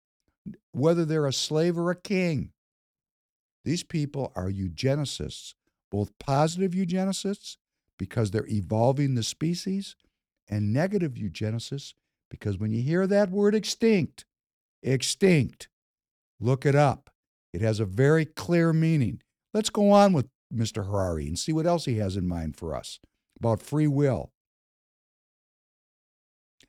[0.73, 2.53] whether they're a slave or a king.
[3.65, 5.55] These people are eugenicists,
[5.91, 7.57] both positive eugenicists,
[8.01, 9.95] because they're evolving the species,
[10.49, 11.93] and negative eugenicists,
[12.31, 14.25] because when you hear that word extinct,
[14.83, 15.69] extinct,
[16.41, 17.11] look it up.
[17.53, 19.21] It has a very clear meaning.
[19.53, 20.87] Let's go on with Mr.
[20.87, 23.01] Harari and see what else he has in mind for us
[23.39, 24.31] about free will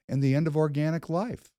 [0.10, 1.54] and the end of organic life.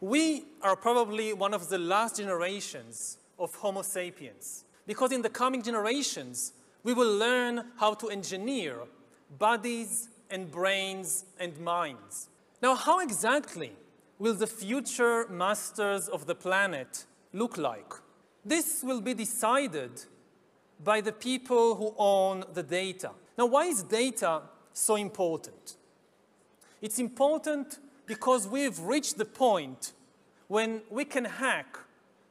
[0.00, 4.64] We are probably one of the last generations of Homo sapiens.
[4.88, 6.52] Because in the coming generations,
[6.84, 8.76] we will learn how to engineer
[9.38, 12.28] bodies and brains and minds.
[12.62, 13.72] Now, how exactly
[14.18, 17.92] will the future masters of the planet look like?
[18.44, 20.04] This will be decided
[20.82, 23.10] by the people who own the data.
[23.38, 24.42] Now, why is data
[24.72, 25.76] so important?
[26.80, 29.92] It's important because we've reached the point
[30.48, 31.78] when we can hack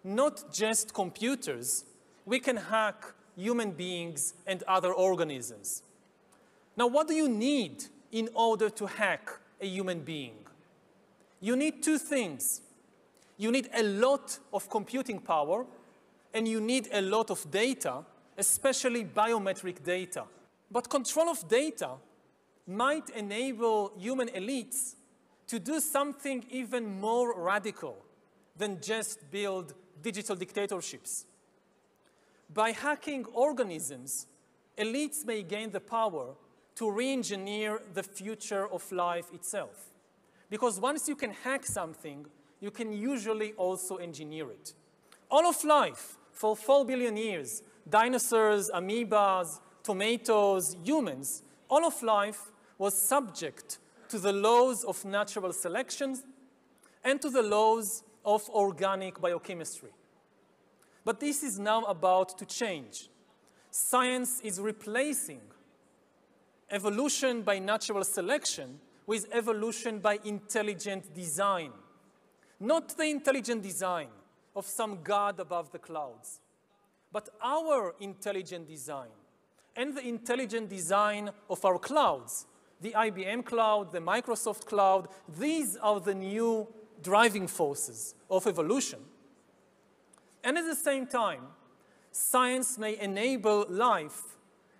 [0.04, 1.86] not just computers,
[2.26, 5.84] we can hack human beings and other organisms.
[6.78, 9.30] Now, what do you need in order to hack
[9.60, 10.36] a human being?
[11.40, 12.62] You need two things.
[13.38, 15.66] You need a lot of computing power,
[16.34, 18.06] and you need a lot of data,
[18.38, 20.26] especially biometric data.
[20.70, 21.90] But control of data
[22.68, 24.96] might enable human elites
[25.48, 27.98] to do something even more radical
[28.56, 31.26] than just build digital dictatorships.
[32.54, 34.28] By hacking organisms,
[34.78, 36.36] elites may gain the power
[36.76, 39.94] to re-engineer the future of life itself.
[40.50, 42.26] Because once you can hack something,
[42.60, 44.74] you can usually also engineer it.
[45.30, 53.00] All of life, for 4 billion years, dinosaurs, amoebas, tomatoes, humans, all of life was
[53.00, 53.80] subject
[54.10, 56.18] to the laws of natural selection
[57.04, 59.92] and to the laws of organic biochemistry.
[61.04, 63.10] But this is now about to change.
[63.72, 65.42] Science is replacing
[66.70, 71.72] evolution by natural selection with evolution by intelligent design.
[72.60, 74.08] Not the intelligent design
[74.56, 76.40] of some God above the clouds,
[77.12, 79.10] but our intelligent design
[79.76, 82.46] and the intelligent design of our clouds,
[82.82, 85.08] the IBM cloud, the Microsoft cloud,
[85.40, 86.68] these are the new
[87.02, 89.00] driving forces of evolution.
[90.44, 91.42] And at the same time,
[92.12, 94.38] science may enable life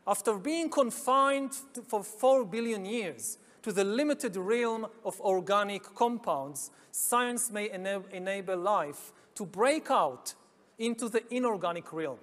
[0.08, 6.72] after being confined to, for four billion years to the limited realm of organic compounds,
[6.92, 10.34] science may ena enable life to break out
[10.80, 12.18] into the inorganic realm.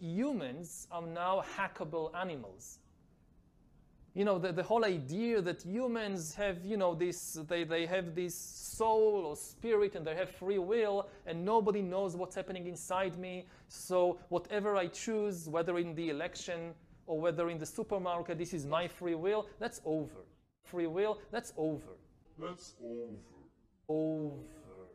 [0.00, 2.78] Humans are now hackable animals.
[4.18, 8.16] You know, the, the whole idea that humans have, you know, this, they, they have
[8.16, 13.16] this soul or spirit and they have free will and nobody knows what's happening inside
[13.16, 13.46] me.
[13.68, 16.74] So whatever I choose, whether in the election
[17.06, 20.24] or whether in the supermarket, this is my free will, that's over.
[20.64, 21.92] Free will, that's over.
[22.40, 23.14] That's over.
[23.88, 24.34] Over.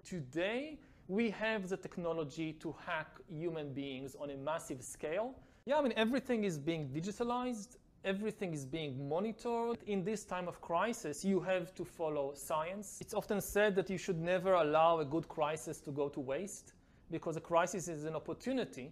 [0.04, 5.34] Today, we have the technology to hack human beings on a massive scale.
[5.66, 9.78] Yeah, I mean, everything is being digitalized everything is being monitored.
[9.88, 12.98] In this time of crisis, you have to follow science.
[13.02, 16.74] It's often said that you should never allow a good crisis to go to waste
[17.12, 18.92] because a crisis is an opportunity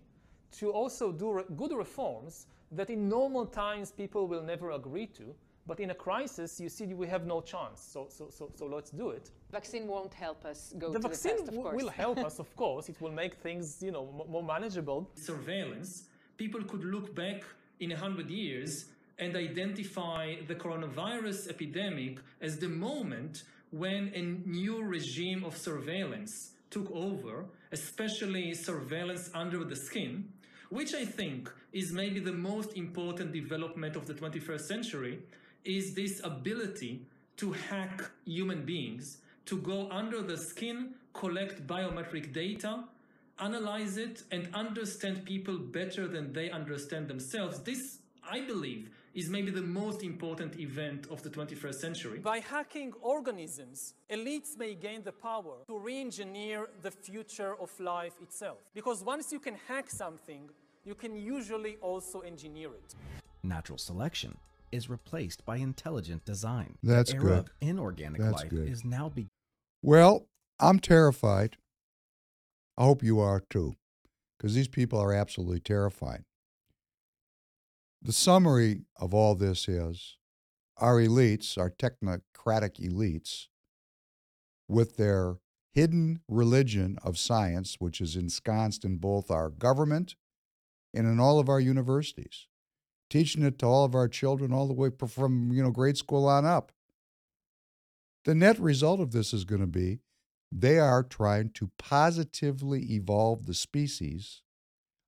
[0.59, 5.35] to also do re good reforms that in normal times people will never agree to.
[5.67, 7.81] But in a crisis, you see, we have no chance.
[7.81, 9.29] So, so, so, so let's do it.
[9.51, 11.75] Vaccine won't help us go the to vaccine the test, of course.
[11.83, 12.89] will help us, of course.
[12.89, 15.07] It will make things, you know, more manageable.
[15.15, 16.05] Surveillance.
[16.37, 17.43] People could look back
[17.79, 18.85] in a hundred years
[19.19, 26.89] and identify the coronavirus epidemic as the moment when a new regime of surveillance took
[26.91, 30.27] over, especially surveillance under the skin,
[30.69, 35.19] which I think is maybe the most important development of the 21st century,
[35.63, 37.05] is this ability
[37.37, 42.85] to hack human beings, to go under the skin, collect biometric data,
[43.39, 47.59] analyze it, and understand people better than they understand themselves.
[47.59, 52.19] This, I believe, is maybe the most important event of the 21st century.
[52.19, 58.59] By hacking organisms, elites may gain the power to re-engineer the future of life itself.
[58.73, 60.49] Because once you can hack something,
[60.85, 62.95] you can usually also engineer it.
[63.43, 64.37] Natural selection
[64.71, 66.77] is replaced by intelligent design.
[66.81, 67.39] That's the era good.
[67.39, 68.69] of inorganic That's life good.
[68.69, 69.29] is now beginning.
[69.83, 70.27] Well,
[70.59, 71.57] I'm terrified.
[72.77, 73.75] I hope you are too,
[74.37, 76.23] because these people are absolutely terrifying.
[78.03, 80.17] The summary of all this is
[80.77, 83.45] our elites, our technocratic elites,
[84.67, 85.35] with their
[85.71, 90.15] hidden religion of science, which is ensconced in both our government
[90.95, 92.47] and in all of our universities,
[93.07, 96.27] teaching it to all of our children all the way from you know grade school
[96.27, 96.71] on up.
[98.25, 99.99] The net result of this is going to be
[100.51, 104.41] they are trying to positively evolve the species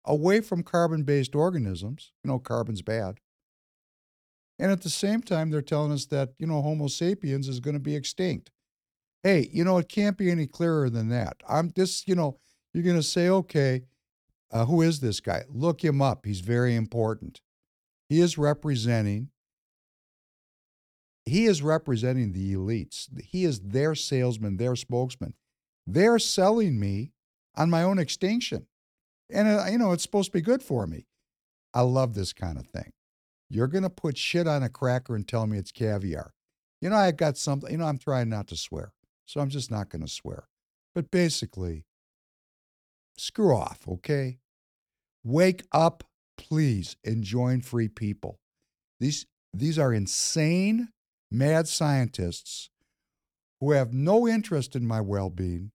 [0.05, 2.11] away from carbon based organisms.
[2.23, 3.19] You know, carbon's bad.
[4.59, 7.73] And at the same time, they're telling us that, you know, Homo sapiens is going
[7.73, 8.51] to be extinct.
[9.23, 11.38] Hey, you know, it can't be any clearer than that.
[11.47, 12.39] I'm just, you know,
[12.73, 13.84] you're going to say, okay,
[14.51, 15.43] uh, who is this guy?
[15.49, 16.25] Look him up.
[16.25, 17.41] He's very important.
[18.07, 19.30] He is representing.
[21.25, 23.07] He is representing the elites.
[23.23, 25.34] He is their salesman, their spokesman.
[25.88, 27.11] They're selling me
[27.55, 28.67] on my own extinction.
[29.30, 31.06] And, uh, you know, it's supposed to be good for me.
[31.74, 32.91] I love this kind of thing.
[33.50, 36.34] You're to put shit on a cracker and tell me it's caviar.
[36.82, 38.94] You know, I got something, you know, I'm trying not to swear.
[39.26, 40.48] So I'm just not to swear.
[40.94, 41.86] But basically,
[43.18, 44.40] screw off, okay?
[45.24, 46.04] Wake up,
[46.38, 48.40] please, and join free people.
[49.00, 50.90] These, these are insane,
[51.32, 52.70] mad scientists
[53.60, 55.72] who have no interest in my well being.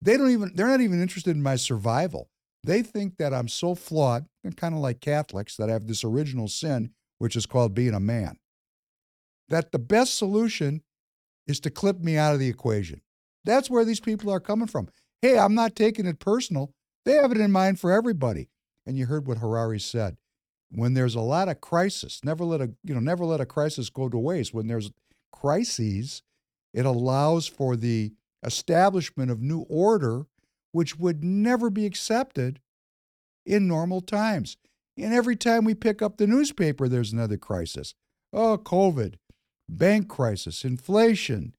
[0.00, 2.30] They don't even, they're not even interested in my survival.
[2.64, 6.04] They think that I'm so flawed, and kind of like Catholics, that I have this
[6.04, 8.38] original sin, which is called being a man,
[9.48, 10.82] that the best solution
[11.46, 13.00] is to clip me out of the equation.
[13.44, 14.88] That's where these people are coming from.
[15.20, 16.72] Hey, I'm not taking it personal.
[17.04, 18.48] They have it in mind for everybody.
[18.86, 20.16] And you heard what Harari said.
[20.70, 23.90] When there's a lot of crisis, never let a you know never let a crisis
[23.90, 24.54] go to waste.
[24.54, 24.90] When there's
[25.30, 26.22] crises,
[26.72, 28.12] it allows for the
[28.42, 30.26] establishment of new order
[30.72, 32.60] which would never be accepted
[33.46, 34.56] in normal times.
[34.98, 37.94] And every time we pick up the newspaper, there's another crisis.
[38.32, 39.14] Oh, COVID,
[39.68, 41.54] bank crisis, inflation,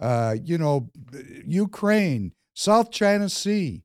[0.00, 0.90] uh, you know,
[1.46, 3.82] Ukraine, South China Sea.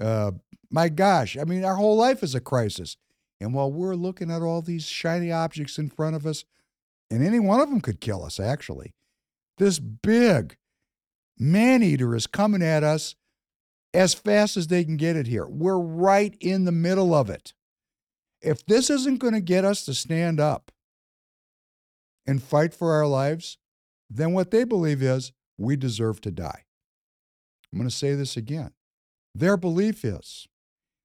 [0.00, 0.32] Uh,
[0.70, 2.96] my gosh, I mean, our whole life is a crisis.
[3.40, 6.44] And while we're looking at all these shiny objects in front of us,
[7.10, 8.94] and any one of them could kill us, actually,
[9.58, 10.56] this big
[11.38, 13.16] man eater is coming at us
[13.92, 15.46] as fast as they can get it here.
[15.46, 17.52] We're right in the middle of it.
[18.40, 20.70] If this isn't going to get us to stand up
[22.26, 23.58] and fight for our lives,
[24.08, 26.64] then what they believe is we deserve to die.
[27.72, 28.72] I'm going to say this again.
[29.34, 30.48] Their belief is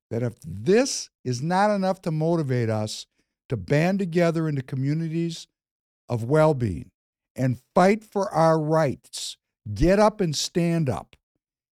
[0.10, 3.06] that if this is not enough to motivate us
[3.50, 5.48] to band together into communities
[6.10, 6.92] of well being
[7.36, 9.38] and fight for our rights,
[9.74, 11.16] get up and stand up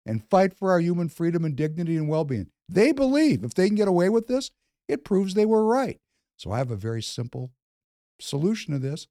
[0.06, 2.48] and fight for our human freedom and dignity and well being.
[2.68, 4.52] They believe if they can get away with this,
[4.88, 6.00] it proves they were right.
[6.38, 7.52] So I have a very simple
[8.20, 9.08] solution to this.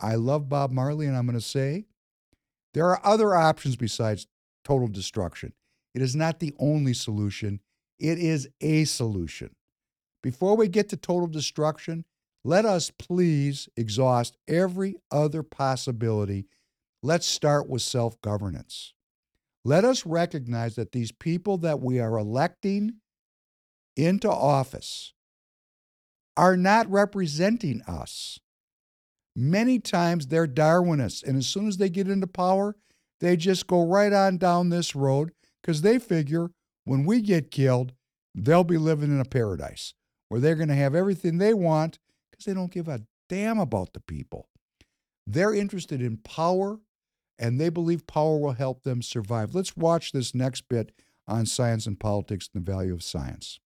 [0.00, 1.86] I love Bob Marley, and I'm going to say
[2.74, 4.26] there are other options besides
[4.64, 5.52] total destruction.
[5.94, 7.60] It is not the only solution,
[7.98, 9.54] it is a solution.
[10.22, 12.04] Before we get to total destruction,
[12.44, 16.46] let us please exhaust every other possibility.
[17.02, 18.94] Let's start with self governance.
[19.64, 22.94] Let us recognize that these people that we are electing
[23.96, 25.12] into office
[26.36, 28.38] are not representing us.
[29.36, 32.76] Many times they're Darwinists, and as soon as they get into power,
[33.20, 35.32] they just go right on down this road
[35.62, 36.50] because they figure
[36.84, 37.92] when we get killed,
[38.34, 39.94] they'll be living in a paradise
[40.28, 41.98] where they're going to have everything they want
[42.30, 44.48] because they don't give a damn about the people.
[45.26, 46.80] They're interested in power
[47.38, 49.54] and they believe power will help them survive.
[49.54, 50.92] Let's watch this next bit
[51.26, 53.60] on science and politics and the value of science.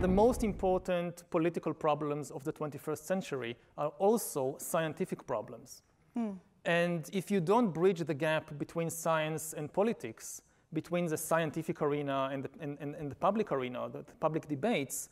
[0.00, 5.82] The most important political problems of the 21st century are also scientific problems.
[6.16, 6.38] Mm.
[6.64, 10.42] And if you don't bridge the gap between science and politics,
[10.72, 14.48] between the scientific arena and the, and, and, and the public arena, the, the public
[14.48, 15.08] debates,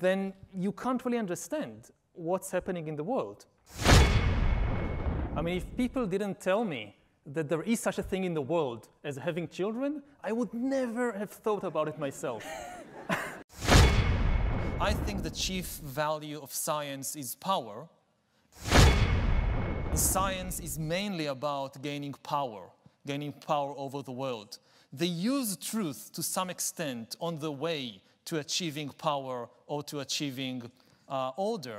[0.00, 3.46] then you can't really understand what's happening in the world.
[5.34, 6.94] I mean, if people didn't tell me
[7.24, 11.12] that there is such a thing in the world as having children, I would never
[11.12, 12.44] have thought about it myself.
[14.80, 17.88] I think the chief value of science is power.
[19.94, 22.68] Science is mainly about gaining power,
[23.06, 24.58] gaining power over the world.
[24.92, 30.70] They use truth to some extent on the way to achieving power or to achieving
[31.08, 31.78] uh, order.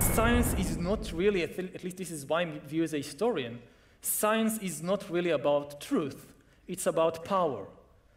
[0.00, 3.58] Science is not really, at least this is my view as a historian,
[4.00, 6.34] science is not really about truth,
[6.66, 7.66] it's about power.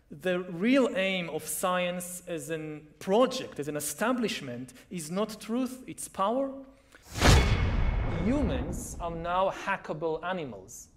[0.09, 6.07] The real aim of science as a project, as an establishment, is not truth, it's
[6.07, 6.51] power.
[8.25, 10.87] Humans are now hackable animals.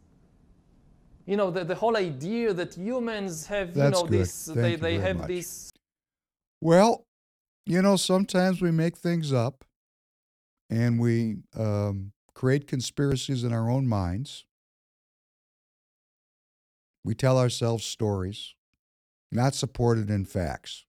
[1.27, 4.21] You know, the, the whole idea that humans have, That's you know, good.
[4.21, 5.29] this, Thank they, they have much.
[5.29, 5.71] this
[6.61, 7.05] Well,
[7.65, 9.65] you know, sometimes we make things up
[10.69, 14.45] and we um, create conspiracies in our own minds.
[17.05, 18.55] We tell ourselves stories,
[19.31, 20.85] not supported in facts.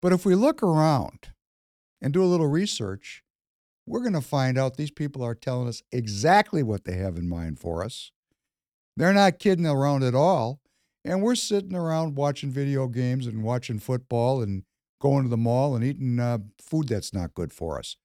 [0.00, 1.28] But if we look around
[2.00, 3.22] and do a little research,
[3.86, 7.28] we're going to find out these people are telling us exactly what they have in
[7.28, 8.10] mind for us.
[8.96, 10.60] They're not kidding around at all.
[11.04, 14.64] And we're sitting around watching video games and watching football and
[15.00, 17.96] going to the mall and eating uh, food that's not good for us.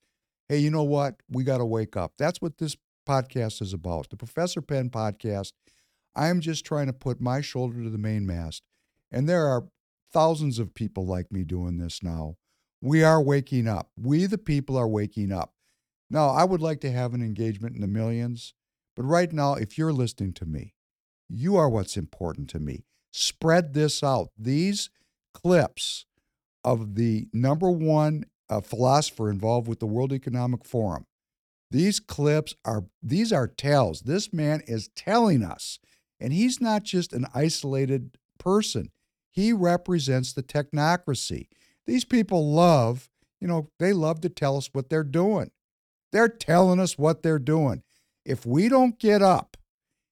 [0.50, 1.16] Hey, you know what?
[1.30, 2.14] We got to wake up.
[2.18, 2.76] That's what this
[3.08, 4.10] podcast is about.
[4.10, 5.54] The Professor Penn podcast.
[6.16, 8.62] I'm just trying to put my shoulder to the mainmast.
[9.12, 9.68] And there are
[10.12, 12.36] thousands of people like me doing this now.
[12.82, 13.90] We are waking up.
[13.98, 15.54] We, the people, are waking up.
[16.10, 18.54] Now, I would like to have an engagement in the millions,
[18.96, 20.76] but right now, if you're listening to me,
[21.30, 22.86] you are what's important to me.
[23.12, 24.30] Spread this out.
[24.38, 24.90] These
[25.34, 26.06] clips
[26.64, 31.06] of the number one uh, philosopher involved with the World Economic Forum.
[31.72, 34.02] These clips are these are tales.
[34.02, 35.80] This man is telling us,
[36.20, 38.92] and he's not just an isolated person.
[39.32, 41.48] He represents the technocracy.
[41.88, 43.10] These people love,
[43.42, 45.50] you know, they love to tell us what they're doing.
[46.12, 47.82] They're telling us what they're doing.
[48.24, 49.58] If we don't get up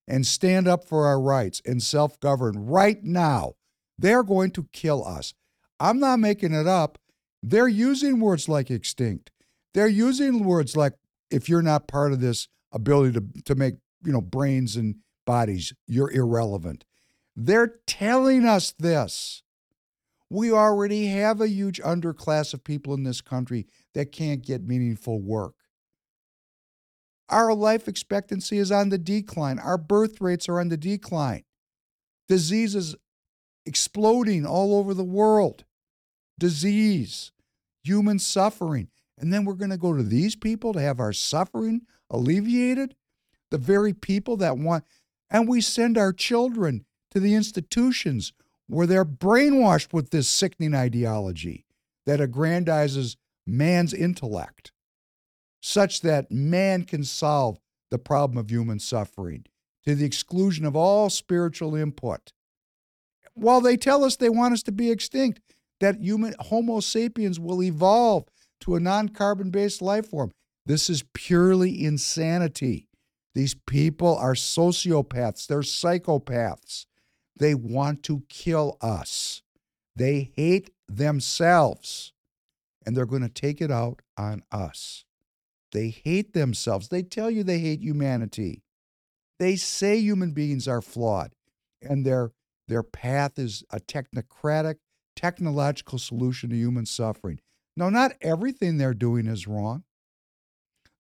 [0.08, 3.54] and stand up for our rights and self govern right now,
[3.98, 5.36] they're going to kill us.
[5.80, 6.98] I'm not making it up.
[7.44, 9.32] They're using words like extinct.
[9.74, 10.94] They're using words like
[11.30, 14.96] if you're not part of this ability to, to make, you know, brains and
[15.26, 16.86] bodies, you're irrelevant.
[17.36, 19.44] They're telling us this.
[20.30, 25.22] We already have a huge underclass of people in this country that can't get meaningful
[25.22, 25.56] work.
[27.28, 29.60] Our life expectancy is on the decline.
[29.60, 31.44] Our birth rates are on the decline.
[32.28, 32.96] Diseases
[33.66, 35.66] exploding all over the world.
[36.42, 37.32] Disease,
[37.84, 38.90] human suffering.
[39.20, 42.96] And then we're going to go to these people to have our suffering alleviated?
[43.52, 44.84] The very people that want,
[45.30, 48.34] and we send our children to the institutions
[48.66, 51.66] where they're brainwashed with this sickening ideology
[52.08, 54.72] that aggrandizes man's intellect
[55.62, 57.60] such that man can solve
[57.92, 59.46] the problem of human suffering
[59.86, 62.34] to the exclusion of all spiritual input.
[63.36, 65.40] While they tell us they want us to be extinct,
[65.82, 68.26] that human Homo sapiens will evolve
[68.62, 70.32] to a non carbon based life form.
[70.66, 72.88] This is purely insanity.
[73.36, 76.86] These people are sociopaths, they're psychopaths.
[77.38, 79.42] They want to kill us.
[79.96, 82.14] They hate themselves,
[82.86, 85.06] and they're going to take it out on us.
[85.72, 86.90] They hate themselves.
[86.90, 88.62] They tell you they hate humanity.
[89.40, 91.32] They say human beings are flawed
[91.82, 92.32] and their
[92.68, 94.76] their path is a technocratic,
[95.16, 97.40] technological solution to human suffering.
[97.78, 99.84] Now, not everything they're doing is wrong.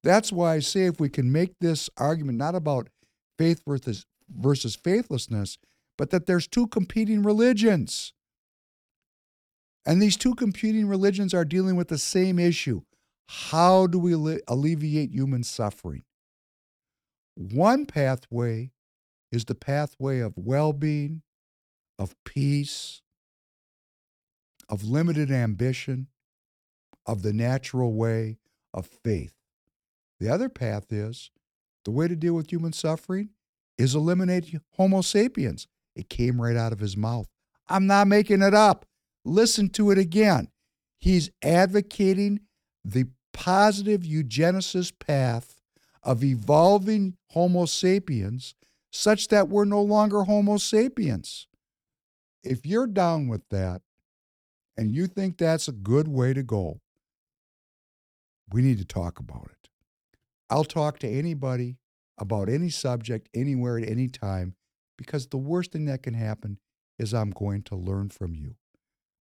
[0.02, 2.88] That's why I say if we can make this argument not about
[3.38, 5.58] faith versus, versus faithlessness,
[5.98, 8.12] but that there's two competing religions.
[9.84, 12.82] And these two competing religions are dealing with the same issue.
[13.28, 14.12] How do we
[14.48, 16.04] alleviate human suffering?
[17.34, 18.72] One pathway
[19.30, 21.22] is the pathway of well being,
[21.98, 23.02] of peace,
[24.70, 26.06] of limited ambition,
[27.04, 28.38] of the natural way
[28.72, 29.34] of faith.
[30.20, 31.30] The other path is
[31.84, 33.30] the way to deal with human suffering
[33.76, 35.66] is eliminate Homo sapiens.
[35.96, 37.28] It came right out of his mouth.
[37.68, 38.86] I'm not making it up.
[39.24, 40.48] Listen to it again.
[40.98, 42.40] He's advocating
[42.84, 45.60] the positive eugenicist path
[46.02, 48.54] of evolving Homo sapiens
[48.92, 51.46] such that we're no longer Homo sapiens.
[52.42, 53.82] If you're down with that
[54.76, 56.80] and you think that's a good way to go,
[58.52, 59.68] we need to talk about it.
[60.48, 61.76] I'll talk to anybody
[62.18, 64.54] about any subject, anywhere, at any time,
[64.98, 66.58] because the worst thing that can happen
[66.98, 68.56] is I'm going to learn from you.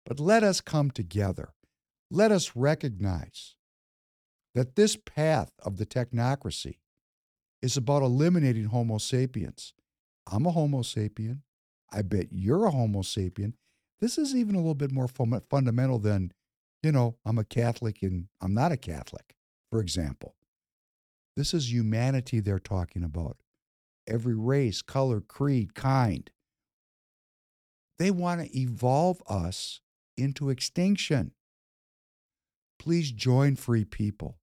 [0.05, 1.53] But let us come together.
[2.11, 3.55] Let us recognize
[4.55, 6.79] that this path of the technocracy
[7.61, 9.73] is about eliminating Homo sapiens.
[10.31, 11.41] I'm a Homo sapien.
[11.91, 13.53] I bet you're a Homo sapien.
[14.01, 16.31] This is even a little bit more fundamental than,
[16.81, 19.35] you know, I'm a Catholic and I'm not a Catholic,
[19.69, 20.35] for example.
[21.35, 23.37] This is humanity they're talking about.
[24.07, 26.29] Every race, color, creed, kind.
[27.97, 29.81] They want to evolve us
[30.17, 31.31] into extinction.
[32.77, 34.37] Please join free people.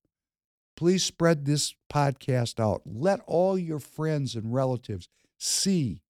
[0.77, 2.83] Please spread this podcast out.
[2.85, 5.09] Let all your friends and relatives
[5.39, 6.03] see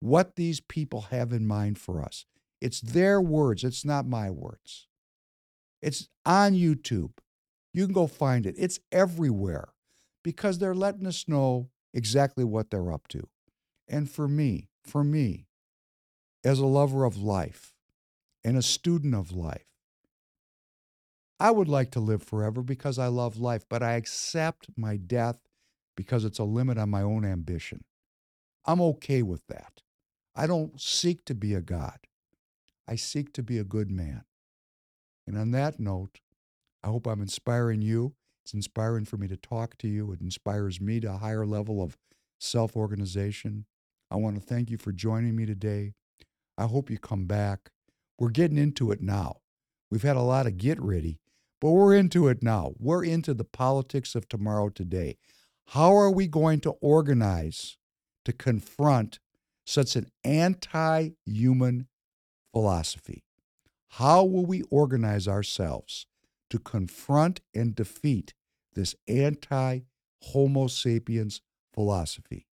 [0.00, 2.24] what these people have in mind for us.
[2.64, 4.88] It's their words, it's not my words.
[5.82, 7.10] It's on YouTube.
[7.74, 9.74] You can go find it, it's everywhere
[10.22, 13.28] because they're letting us know exactly what they're up to.
[13.86, 15.44] And for me, for me,
[16.42, 17.74] as a lover of life
[18.42, 19.66] and a student of life,
[21.38, 25.36] I would like to live forever because I love life, but I accept my death
[25.98, 27.84] because it's a limit on my own ambition.
[28.64, 29.82] I'm okay with that.
[30.34, 31.98] I don't seek to be a God.
[32.86, 34.24] I seek to be a good man.
[35.26, 36.20] And on that note,
[36.82, 38.14] I hope I'm inspiring you.
[38.44, 40.12] It's inspiring for me to talk to you.
[40.12, 41.96] It inspires me to a higher level of
[42.38, 43.64] self organization.
[44.10, 45.94] I want to thank you for joining me today.
[46.58, 47.70] I hope you come back.
[48.18, 49.38] We're getting into it now.
[49.90, 51.18] We've had a lot of get ready,
[51.60, 52.74] but we're into it now.
[52.78, 55.16] We're into the politics of tomorrow today.
[55.68, 57.78] How are we going to organize
[58.24, 59.18] to confront
[59.66, 61.88] such an anti human
[62.54, 63.24] philosophy?
[63.88, 66.06] How will we organize ourselves
[66.50, 68.32] to confront and defeat
[68.74, 69.80] this anti
[70.22, 71.42] Homo sapiens
[71.74, 72.46] philosophy?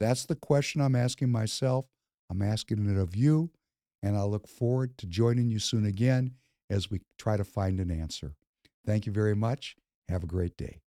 [0.00, 1.86] That's the question I'm asking myself.
[2.28, 3.50] I'm asking it of you,
[4.02, 6.34] and I look forward to joining you soon again
[6.68, 8.34] as we try to find an answer.
[8.84, 9.76] Thank you very much.
[10.08, 10.83] Have a great day.